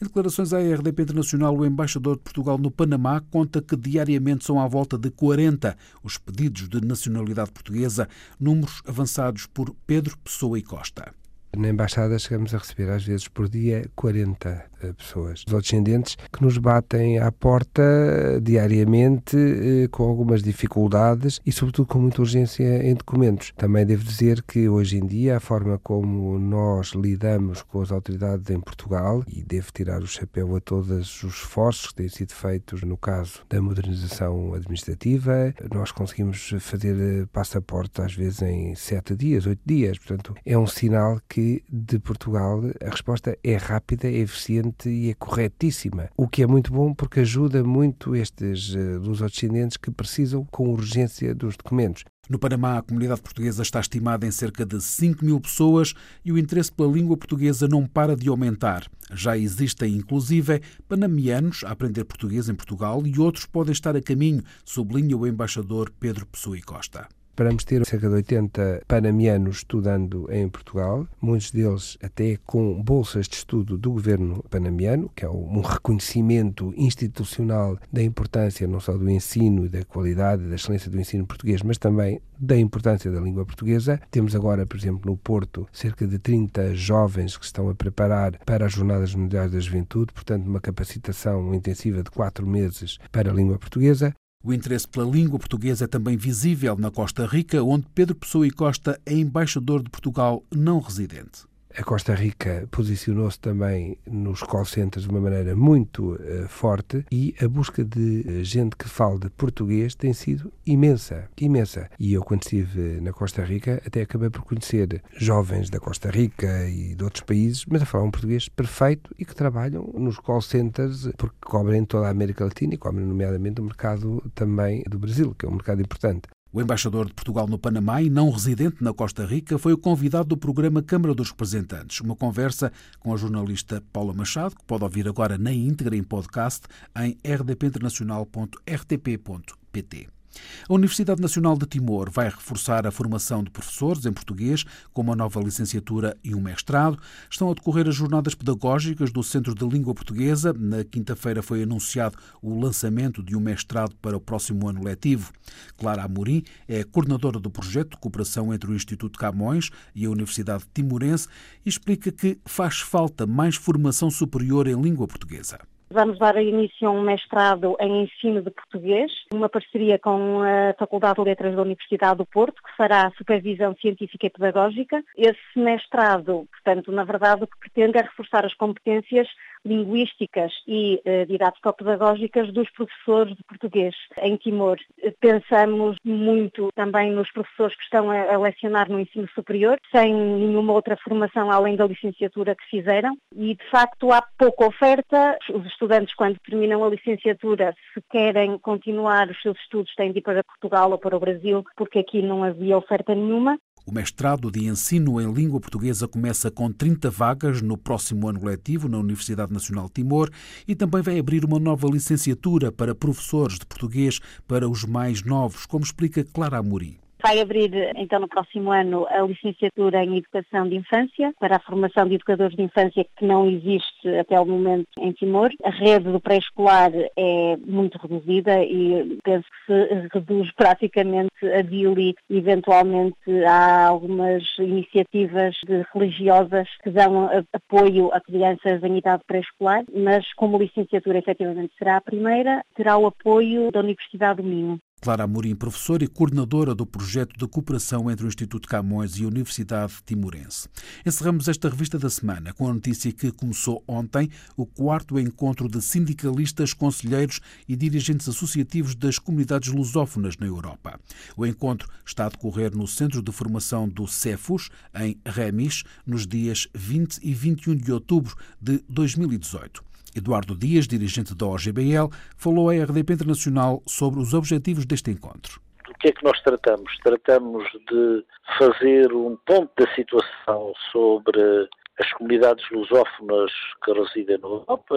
Em 0.00 0.04
declarações 0.04 0.52
à 0.52 0.58
RDP 0.58 1.02
Internacional, 1.02 1.56
o 1.56 1.64
embaixador 1.64 2.16
de 2.16 2.22
Portugal 2.22 2.58
no 2.58 2.70
Panamá 2.70 3.20
conta 3.30 3.62
que 3.62 3.76
diariamente 3.76 4.44
são 4.44 4.60
à 4.60 4.68
volta 4.68 4.98
de 4.98 5.10
40 5.10 5.76
os 6.04 6.18
pedidos 6.18 6.68
de 6.68 6.81
nacionalidade 6.86 7.52
portuguesa, 7.52 8.08
números 8.38 8.82
avançados 8.86 9.46
por 9.46 9.74
Pedro 9.86 10.16
Pessoa 10.18 10.58
e 10.58 10.62
Costa. 10.62 11.14
Na 11.54 11.68
Embaixada 11.68 12.18
chegamos 12.18 12.54
a 12.54 12.58
receber 12.58 12.90
às 12.90 13.04
vezes 13.04 13.28
por 13.28 13.46
dia 13.46 13.84
40 13.94 14.64
uh, 14.82 14.94
pessoas, 14.94 15.44
os 15.46 15.62
descendentes 15.62 16.16
que 16.32 16.42
nos 16.42 16.56
batem 16.56 17.18
à 17.18 17.30
porta 17.30 18.40
diariamente 18.42 19.36
uh, 19.36 19.88
com 19.90 20.04
algumas 20.04 20.42
dificuldades 20.42 21.42
e 21.44 21.52
sobretudo 21.52 21.88
com 21.88 21.98
muita 21.98 22.22
urgência 22.22 22.82
em 22.82 22.94
documentos. 22.94 23.52
Também 23.54 23.84
devo 23.84 24.02
dizer 24.02 24.42
que 24.42 24.66
hoje 24.66 24.96
em 24.96 25.06
dia 25.06 25.36
a 25.36 25.40
forma 25.40 25.78
como 25.78 26.38
nós 26.38 26.92
lidamos 26.94 27.62
com 27.62 27.82
as 27.82 27.92
autoridades 27.92 28.48
em 28.48 28.58
Portugal 28.58 29.22
e 29.28 29.42
devo 29.42 29.70
tirar 29.72 30.02
o 30.02 30.06
chapéu 30.06 30.56
a 30.56 30.60
todos 30.60 30.90
os 31.22 31.34
esforços 31.34 31.88
que 31.88 31.96
têm 31.96 32.08
sido 32.08 32.32
feitos 32.32 32.82
no 32.82 32.96
caso 32.96 33.42
da 33.50 33.60
modernização 33.60 34.54
administrativa, 34.54 35.54
nós 35.72 35.92
conseguimos 35.92 36.54
fazer 36.60 36.96
eh, 36.98 37.26
passaporte 37.30 38.00
às 38.00 38.14
vezes 38.14 38.40
em 38.40 38.74
sete 38.74 39.14
dias, 39.14 39.44
oito 39.44 39.60
dias, 39.66 39.98
portanto 39.98 40.34
é 40.46 40.56
um 40.56 40.66
sinal 40.66 41.20
que 41.28 41.41
que 41.42 41.64
de 41.68 41.98
Portugal 41.98 42.62
a 42.80 42.90
resposta 42.90 43.36
é 43.42 43.56
rápida, 43.56 44.06
é 44.06 44.18
eficiente 44.18 44.88
e 44.88 45.10
é 45.10 45.14
corretíssima. 45.14 46.08
O 46.16 46.28
que 46.28 46.42
é 46.42 46.46
muito 46.46 46.72
bom 46.72 46.94
porque 46.94 47.20
ajuda 47.20 47.64
muito 47.64 48.14
estes 48.14 48.72
lusodescendentes 49.00 49.76
que 49.76 49.90
precisam 49.90 50.44
com 50.44 50.68
urgência 50.68 51.34
dos 51.34 51.56
documentos. 51.56 52.04
No 52.30 52.38
Panamá, 52.38 52.78
a 52.78 52.82
comunidade 52.82 53.20
portuguesa 53.20 53.62
está 53.62 53.80
estimada 53.80 54.24
em 54.24 54.30
cerca 54.30 54.64
de 54.64 54.80
5 54.80 55.24
mil 55.24 55.40
pessoas 55.40 55.94
e 56.24 56.30
o 56.30 56.38
interesse 56.38 56.70
pela 56.70 56.92
língua 56.92 57.16
portuguesa 57.16 57.66
não 57.66 57.84
para 57.84 58.14
de 58.14 58.28
aumentar. 58.28 58.86
Já 59.12 59.36
existem, 59.36 59.96
inclusive, 59.96 60.62
panamianos 60.88 61.64
a 61.64 61.72
aprender 61.72 62.04
português 62.04 62.48
em 62.48 62.54
Portugal 62.54 63.04
e 63.04 63.18
outros 63.18 63.46
podem 63.46 63.72
estar 63.72 63.96
a 63.96 64.00
caminho, 64.00 64.44
sublinha 64.64 65.16
o 65.16 65.26
embaixador 65.26 65.90
Pedro 65.98 66.24
Pessoa 66.24 66.56
e 66.56 66.62
Costa. 66.62 67.08
Esperamos 67.32 67.64
ter 67.64 67.86
cerca 67.86 68.10
de 68.10 68.14
80 68.14 68.82
panamianos 68.86 69.56
estudando 69.56 70.30
em 70.30 70.46
Portugal, 70.50 71.08
muitos 71.18 71.50
deles 71.50 71.96
até 72.02 72.36
com 72.44 72.82
bolsas 72.82 73.26
de 73.26 73.36
estudo 73.36 73.78
do 73.78 73.90
governo 73.90 74.44
panamiano, 74.50 75.10
que 75.16 75.24
é 75.24 75.30
um 75.30 75.62
reconhecimento 75.62 76.74
institucional 76.76 77.78
da 77.90 78.02
importância 78.02 78.68
não 78.68 78.80
só 78.80 78.98
do 78.98 79.08
ensino 79.08 79.64
e 79.64 79.70
da 79.70 79.82
qualidade 79.82 80.46
da 80.46 80.56
excelência 80.56 80.90
do 80.90 81.00
ensino 81.00 81.26
português, 81.26 81.62
mas 81.62 81.78
também 81.78 82.20
da 82.38 82.58
importância 82.58 83.10
da 83.10 83.18
língua 83.18 83.46
portuguesa. 83.46 83.98
Temos 84.10 84.36
agora, 84.36 84.66
por 84.66 84.76
exemplo, 84.76 85.10
no 85.10 85.16
Porto, 85.16 85.66
cerca 85.72 86.06
de 86.06 86.18
30 86.18 86.74
jovens 86.74 87.38
que 87.38 87.46
estão 87.46 87.70
a 87.70 87.74
preparar 87.74 88.38
para 88.44 88.66
as 88.66 88.72
Jornadas 88.72 89.14
Mundiais 89.14 89.50
da 89.50 89.58
Juventude, 89.58 90.12
portanto, 90.12 90.46
uma 90.46 90.60
capacitação 90.60 91.54
intensiva 91.54 92.02
de 92.02 92.10
quatro 92.10 92.46
meses 92.46 92.98
para 93.10 93.30
a 93.30 93.34
língua 93.34 93.58
portuguesa. 93.58 94.14
O 94.44 94.52
interesse 94.52 94.88
pela 94.88 95.08
língua 95.08 95.38
portuguesa 95.38 95.84
é 95.84 95.88
também 95.88 96.16
visível 96.16 96.76
na 96.76 96.90
Costa 96.90 97.24
Rica, 97.26 97.62
onde 97.62 97.86
Pedro 97.94 98.16
Pessoa 98.16 98.46
e 98.46 98.50
Costa 98.50 99.00
é 99.06 99.14
embaixador 99.14 99.82
de 99.82 99.90
Portugal 99.90 100.42
não 100.52 100.80
residente. 100.80 101.51
A 101.76 101.82
Costa 101.82 102.14
Rica 102.14 102.68
posicionou-se 102.70 103.38
também 103.38 103.96
nos 104.06 104.42
call 104.42 104.64
centers 104.64 105.04
de 105.04 105.10
uma 105.10 105.20
maneira 105.20 105.56
muito 105.56 106.14
uh, 106.14 106.46
forte 106.46 107.04
e 107.10 107.34
a 107.40 107.48
busca 107.48 107.82
de 107.82 108.24
uh, 108.26 108.44
gente 108.44 108.76
que 108.76 108.88
fale 108.88 109.18
de 109.20 109.30
português 109.30 109.94
tem 109.94 110.12
sido 110.12 110.52
imensa, 110.66 111.28
imensa. 111.40 111.88
E 111.98 112.12
eu, 112.12 112.22
quando 112.22 112.42
estive 112.42 113.00
na 113.00 113.12
Costa 113.12 113.42
Rica, 113.42 113.80
até 113.86 114.02
acabei 114.02 114.28
por 114.28 114.42
conhecer 114.42 115.02
jovens 115.16 115.70
da 115.70 115.80
Costa 115.80 116.10
Rica 116.10 116.68
e 116.68 116.94
de 116.94 117.02
outros 117.02 117.22
países, 117.22 117.64
mas 117.66 117.80
a 117.80 117.86
falar 117.86 118.04
um 118.04 118.10
português 118.10 118.48
perfeito 118.48 119.14
e 119.18 119.24
que 119.24 119.34
trabalham 119.34 119.90
nos 119.94 120.18
call 120.18 120.42
centers 120.42 121.08
porque 121.16 121.36
cobrem 121.40 121.84
toda 121.84 122.06
a 122.06 122.10
América 122.10 122.44
Latina 122.44 122.74
e 122.74 122.78
cobrem, 122.78 123.06
nomeadamente, 123.06 123.60
o 123.60 123.64
mercado 123.64 124.30
também 124.34 124.82
do 124.88 124.98
Brasil, 124.98 125.34
que 125.38 125.46
é 125.46 125.48
um 125.48 125.52
mercado 125.52 125.80
importante. 125.80 126.28
O 126.52 126.60
embaixador 126.60 127.06
de 127.06 127.14
Portugal 127.14 127.46
no 127.48 127.58
Panamá 127.58 128.02
e 128.02 128.10
não 128.10 128.28
residente 128.28 128.84
na 128.84 128.92
Costa 128.92 129.24
Rica 129.24 129.58
foi 129.58 129.72
o 129.72 129.78
convidado 129.78 130.28
do 130.28 130.36
programa 130.36 130.82
Câmara 130.82 131.14
dos 131.14 131.30
Representantes. 131.30 132.02
Uma 132.02 132.14
conversa 132.14 132.70
com 133.00 133.14
a 133.14 133.16
jornalista 133.16 133.82
Paula 133.90 134.12
Machado, 134.12 134.54
que 134.54 134.64
pode 134.66 134.84
ouvir 134.84 135.08
agora 135.08 135.38
na 135.38 135.50
íntegra 135.50 135.96
em 135.96 136.02
podcast 136.02 136.66
em 136.94 137.16
rdpinternacional.rtp.pt. 137.24 140.21
A 140.68 140.74
Universidade 140.74 141.20
Nacional 141.20 141.56
de 141.56 141.66
Timor 141.66 142.10
vai 142.10 142.26
reforçar 142.28 142.86
a 142.86 142.90
formação 142.90 143.42
de 143.42 143.50
professores 143.50 144.06
em 144.06 144.12
português 144.12 144.64
com 144.92 145.02
uma 145.02 145.16
nova 145.16 145.40
licenciatura 145.40 146.16
e 146.22 146.34
um 146.34 146.40
mestrado. 146.40 146.98
Estão 147.30 147.50
a 147.50 147.54
decorrer 147.54 147.88
as 147.88 147.94
jornadas 147.94 148.34
pedagógicas 148.34 149.10
do 149.10 149.22
Centro 149.22 149.54
de 149.54 149.66
Língua 149.66 149.94
Portuguesa. 149.94 150.52
Na 150.52 150.84
quinta-feira 150.84 151.42
foi 151.42 151.62
anunciado 151.62 152.16
o 152.40 152.58
lançamento 152.58 153.22
de 153.22 153.36
um 153.36 153.40
mestrado 153.40 153.94
para 153.96 154.16
o 154.16 154.20
próximo 154.20 154.68
ano 154.68 154.82
letivo. 154.82 155.32
Clara 155.76 156.04
Amorim 156.04 156.42
é 156.66 156.84
coordenadora 156.84 157.38
do 157.38 157.50
projeto 157.50 157.90
de 157.90 157.96
cooperação 157.98 158.52
entre 158.54 158.70
o 158.70 158.74
Instituto 158.74 159.18
Camões 159.18 159.70
e 159.94 160.06
a 160.06 160.10
Universidade 160.10 160.64
Timorense 160.72 161.28
e 161.64 161.68
explica 161.68 162.10
que 162.10 162.38
faz 162.44 162.80
falta 162.80 163.26
mais 163.26 163.56
formação 163.56 164.10
superior 164.10 164.66
em 164.66 164.80
língua 164.80 165.06
portuguesa. 165.06 165.58
Vamos 165.92 166.18
dar 166.18 166.42
início 166.42 166.88
a 166.88 166.90
um 166.90 167.02
mestrado 167.02 167.76
em 167.78 168.04
ensino 168.04 168.40
de 168.40 168.50
português, 168.50 169.12
uma 169.30 169.46
parceria 169.46 169.98
com 169.98 170.40
a 170.40 170.72
Faculdade 170.78 171.16
de 171.16 171.24
Letras 171.24 171.54
da 171.54 171.60
Universidade 171.60 172.16
do 172.16 172.24
Porto, 172.24 172.62
que 172.62 172.74
fará 172.78 173.12
supervisão 173.18 173.76
científica 173.76 174.26
e 174.26 174.30
pedagógica. 174.30 175.04
Esse 175.14 175.36
mestrado, 175.54 176.48
portanto, 176.50 176.90
na 176.90 177.04
verdade, 177.04 177.44
o 177.44 177.46
que 177.46 177.58
pretende 177.58 177.98
é 177.98 178.02
reforçar 178.02 178.46
as 178.46 178.54
competências 178.54 179.28
linguísticas 179.64 180.52
e 180.66 181.00
uh, 181.06 181.26
didático-pedagógicas 181.26 182.52
dos 182.52 182.70
professores 182.70 183.36
de 183.36 183.44
português 183.44 183.94
em 184.22 184.36
Timor. 184.36 184.78
Pensamos 185.20 185.96
muito 186.04 186.68
também 186.74 187.12
nos 187.12 187.30
professores 187.32 187.76
que 187.76 187.84
estão 187.84 188.10
a, 188.10 188.34
a 188.34 188.38
lecionar 188.38 188.90
no 188.90 189.00
ensino 189.00 189.28
superior, 189.34 189.78
sem 189.94 190.14
nenhuma 190.14 190.72
outra 190.72 190.96
formação 190.96 191.50
além 191.50 191.76
da 191.76 191.86
licenciatura 191.86 192.54
que 192.54 192.68
fizeram 192.70 193.16
e, 193.36 193.54
de 193.54 193.70
facto, 193.70 194.12
há 194.12 194.22
pouca 194.38 194.66
oferta. 194.66 195.38
Os 195.52 195.66
estudantes, 195.66 196.14
quando 196.14 196.38
terminam 196.40 196.84
a 196.84 196.88
licenciatura, 196.88 197.74
se 197.94 198.02
querem 198.10 198.58
continuar 198.58 199.28
os 199.28 199.40
seus 199.40 199.58
estudos, 199.60 199.94
têm 199.94 200.12
de 200.12 200.18
ir 200.18 200.22
para 200.22 200.44
Portugal 200.44 200.90
ou 200.90 200.98
para 200.98 201.16
o 201.16 201.20
Brasil, 201.20 201.64
porque 201.76 201.98
aqui 201.98 202.22
não 202.22 202.42
havia 202.42 202.76
oferta 202.76 203.14
nenhuma. 203.14 203.58
O 203.84 203.90
mestrado 203.90 204.48
de 204.50 204.64
ensino 204.68 205.20
em 205.20 205.32
língua 205.32 205.60
portuguesa 205.60 206.06
começa 206.06 206.50
com 206.52 206.70
30 206.70 207.10
vagas 207.10 207.60
no 207.60 207.76
próximo 207.76 208.28
ano 208.28 208.44
letivo 208.44 208.88
na 208.88 208.98
Universidade 208.98 209.52
Nacional 209.52 209.86
de 209.86 209.94
Timor 209.94 210.30
e 210.68 210.74
também 210.76 211.02
vai 211.02 211.18
abrir 211.18 211.44
uma 211.44 211.58
nova 211.58 211.88
licenciatura 211.88 212.70
para 212.70 212.94
professores 212.94 213.58
de 213.58 213.66
português 213.66 214.20
para 214.46 214.68
os 214.68 214.84
mais 214.84 215.24
novos, 215.24 215.66
como 215.66 215.84
explica 215.84 216.22
Clara 216.22 216.58
Amorim. 216.58 217.01
Vai 217.22 217.40
abrir, 217.40 217.70
então, 217.96 218.18
no 218.18 218.26
próximo 218.26 218.72
ano, 218.72 219.06
a 219.08 219.20
licenciatura 219.20 220.02
em 220.02 220.16
Educação 220.16 220.68
de 220.68 220.74
Infância, 220.74 221.32
para 221.38 221.54
a 221.54 221.60
formação 221.60 222.08
de 222.08 222.16
educadores 222.16 222.56
de 222.56 222.62
infância 222.62 223.06
que 223.16 223.24
não 223.24 223.48
existe 223.48 224.08
até 224.18 224.40
o 224.40 224.44
momento 224.44 224.88
em 224.98 225.12
Timor. 225.12 225.50
A 225.62 225.70
rede 225.70 226.10
do 226.10 226.20
pré-escolar 226.20 226.90
é 227.16 227.56
muito 227.64 227.96
reduzida 227.96 228.60
e 228.64 229.18
penso 229.22 229.46
que 229.66 229.72
se 229.72 230.08
reduz 230.12 230.52
praticamente 230.56 231.30
a 231.56 231.62
DILI. 231.62 232.16
Eventualmente 232.28 233.44
há 233.46 233.86
algumas 233.86 234.42
iniciativas 234.58 235.56
religiosas 235.94 236.68
que 236.82 236.90
dão 236.90 237.30
apoio 237.52 238.10
a 238.12 238.20
crianças 238.20 238.82
em 238.82 238.98
idade 238.98 239.22
pré-escolar, 239.28 239.84
mas 239.94 240.26
como 240.34 240.58
licenciatura 240.58 241.18
efetivamente 241.18 241.72
será 241.78 241.98
a 241.98 242.00
primeira, 242.00 242.64
terá 242.74 242.98
o 242.98 243.06
apoio 243.06 243.70
da 243.70 243.78
Universidade 243.78 244.42
do 244.42 244.48
Minho. 244.48 244.80
Clara 245.02 245.24
Amorim, 245.24 245.56
professora 245.56 246.04
e 246.04 246.06
coordenadora 246.06 246.76
do 246.76 246.86
projeto 246.86 247.36
de 247.36 247.44
cooperação 247.48 248.08
entre 248.08 248.24
o 248.24 248.28
Instituto 248.28 248.68
Camões 248.68 249.18
e 249.18 249.24
a 249.24 249.26
Universidade 249.26 249.94
Timorense. 250.06 250.68
Encerramos 251.04 251.48
esta 251.48 251.68
revista 251.68 251.98
da 251.98 252.08
semana 252.08 252.52
com 252.52 252.68
a 252.68 252.72
notícia 252.72 253.10
que 253.10 253.32
começou 253.32 253.82
ontem 253.88 254.30
o 254.56 254.64
quarto 254.64 255.18
encontro 255.18 255.68
de 255.68 255.82
sindicalistas, 255.82 256.72
conselheiros 256.72 257.40
e 257.68 257.74
dirigentes 257.74 258.28
associativos 258.28 258.94
das 258.94 259.18
comunidades 259.18 259.72
lusófonas 259.72 260.36
na 260.36 260.46
Europa. 260.46 261.00
O 261.36 261.44
encontro 261.44 261.88
está 262.06 262.26
a 262.26 262.28
decorrer 262.28 262.72
no 262.72 262.86
Centro 262.86 263.20
de 263.20 263.32
Formação 263.32 263.88
do 263.88 264.06
Cefus, 264.06 264.70
em 264.94 265.20
Remis, 265.26 265.82
nos 266.06 266.28
dias 266.28 266.68
20 266.76 267.18
e 267.24 267.34
21 267.34 267.74
de 267.74 267.90
outubro 267.90 268.36
de 268.60 268.78
2018. 268.88 269.82
Eduardo 270.16 270.56
Dias, 270.56 270.86
dirigente 270.86 271.34
da 271.34 271.46
OGBL, 271.46 272.08
falou 272.36 272.70
à 272.70 272.74
RDP 272.74 273.14
Internacional 273.14 273.82
sobre 273.86 274.20
os 274.20 274.34
objetivos 274.34 274.84
deste 274.84 275.10
encontro. 275.10 275.60
O 275.88 275.94
que 275.98 276.08
é 276.08 276.12
que 276.12 276.24
nós 276.24 276.40
tratamos? 276.42 276.96
Tratamos 276.98 277.64
de 277.88 278.24
fazer 278.58 279.12
um 279.12 279.36
ponto 279.46 279.70
da 279.76 279.94
situação 279.94 280.72
sobre 280.90 281.68
as 281.98 282.12
comunidades 282.14 282.68
lusófonas 282.70 283.52
que 283.84 283.92
residem 283.92 284.38
na 284.38 284.48
Europa, 284.48 284.96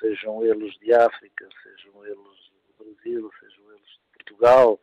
sejam 0.00 0.44
eles 0.44 0.74
de 0.80 0.92
África, 0.94 1.48
sejam 1.62 2.04
eles 2.04 2.16
do 2.16 2.84
Brasil, 2.84 3.30
sejam 3.40 3.64
eles 3.72 3.86
de 3.86 4.24
Portugal, 4.24 4.80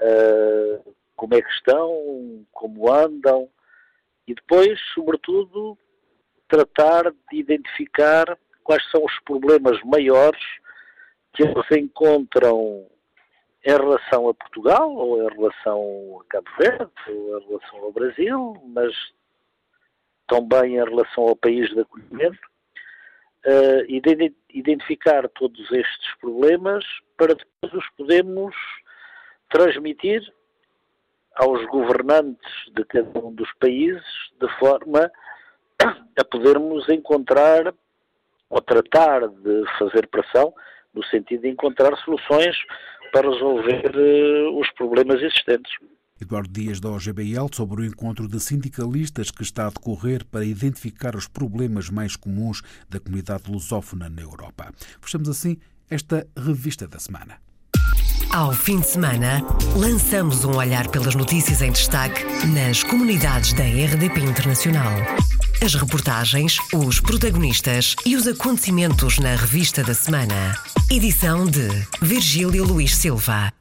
eh, 0.00 0.80
como 1.16 1.34
é 1.34 1.42
que 1.42 1.50
estão, 1.50 2.46
como 2.52 2.92
andam, 2.92 3.48
e 4.26 4.34
depois, 4.34 4.78
sobretudo, 4.94 5.78
tratar 6.48 7.12
de 7.30 7.38
identificar 7.38 8.38
quais 8.64 8.82
são 8.90 9.04
os 9.04 9.18
problemas 9.20 9.80
maiores 9.82 10.42
que 11.32 11.42
eles 11.42 11.70
encontram 11.70 12.86
em 13.64 13.70
relação 13.70 14.28
a 14.28 14.34
Portugal, 14.34 14.92
ou 14.94 15.22
em 15.22 15.34
relação 15.34 16.20
a 16.20 16.24
Cabo 16.30 16.50
Verde, 16.58 16.90
ou 17.08 17.38
em 17.38 17.46
relação 17.46 17.78
ao 17.80 17.92
Brasil, 17.92 18.62
mas 18.66 18.94
também 20.26 20.76
em 20.76 20.84
relação 20.84 21.28
ao 21.28 21.36
país 21.36 21.68
de 21.70 21.80
acolhimento, 21.80 22.38
uh, 23.46 24.30
identificar 24.50 25.28
todos 25.30 25.60
estes 25.72 26.14
problemas 26.20 26.84
para 27.16 27.34
depois 27.34 27.72
os 27.72 27.88
podermos 27.90 28.54
transmitir 29.50 30.22
aos 31.36 31.64
governantes 31.66 32.52
de 32.74 32.84
cada 32.84 33.18
um 33.20 33.32
dos 33.32 33.52
países 33.54 34.04
de 34.40 34.48
forma 34.58 35.10
a 35.82 36.24
podermos 36.24 36.88
encontrar 36.88 37.72
ou 38.50 38.60
tratar 38.60 39.28
de 39.28 39.64
fazer 39.78 40.06
pressão 40.08 40.52
no 40.94 41.04
sentido 41.04 41.42
de 41.42 41.48
encontrar 41.48 41.96
soluções 41.98 42.56
para 43.12 43.30
resolver 43.30 43.92
uh, 43.94 44.60
os 44.60 44.70
problemas 44.72 45.22
existentes. 45.22 45.72
Eduardo 46.20 46.48
Dias 46.48 46.80
da 46.80 46.90
OGBL 46.90 47.46
sobre 47.52 47.82
o 47.82 47.84
encontro 47.84 48.26
de 48.26 48.40
sindicalistas 48.40 49.30
que 49.30 49.42
está 49.42 49.66
a 49.66 49.70
decorrer 49.70 50.24
para 50.24 50.44
identificar 50.44 51.14
os 51.14 51.28
problemas 51.28 51.90
mais 51.90 52.16
comuns 52.16 52.62
da 52.88 52.98
comunidade 52.98 53.50
lusófona 53.50 54.08
na 54.08 54.22
Europa. 54.22 54.72
Fechamos 55.00 55.28
assim 55.28 55.58
esta 55.88 56.26
revista 56.36 56.88
da 56.88 56.98
semana. 56.98 57.36
Ao 58.34 58.52
fim 58.52 58.80
de 58.80 58.86
semana, 58.86 59.40
lançamos 59.74 60.44
um 60.44 60.56
olhar 60.56 60.88
pelas 60.88 61.14
notícias 61.14 61.62
em 61.62 61.72
destaque 61.72 62.24
nas 62.52 62.82
comunidades 62.82 63.52
da 63.54 63.62
RDP 63.62 64.20
Internacional. 64.20 64.92
As 65.60 65.74
reportagens, 65.74 66.58
os 66.72 67.00
protagonistas 67.00 67.96
e 68.06 68.14
os 68.14 68.28
acontecimentos 68.28 69.18
na 69.18 69.34
revista 69.34 69.82
da 69.82 69.92
semana. 69.92 70.56
Edição 70.88 71.46
de 71.46 71.68
Virgílio 72.00 72.64
Luís 72.64 72.94
Silva. 72.94 73.57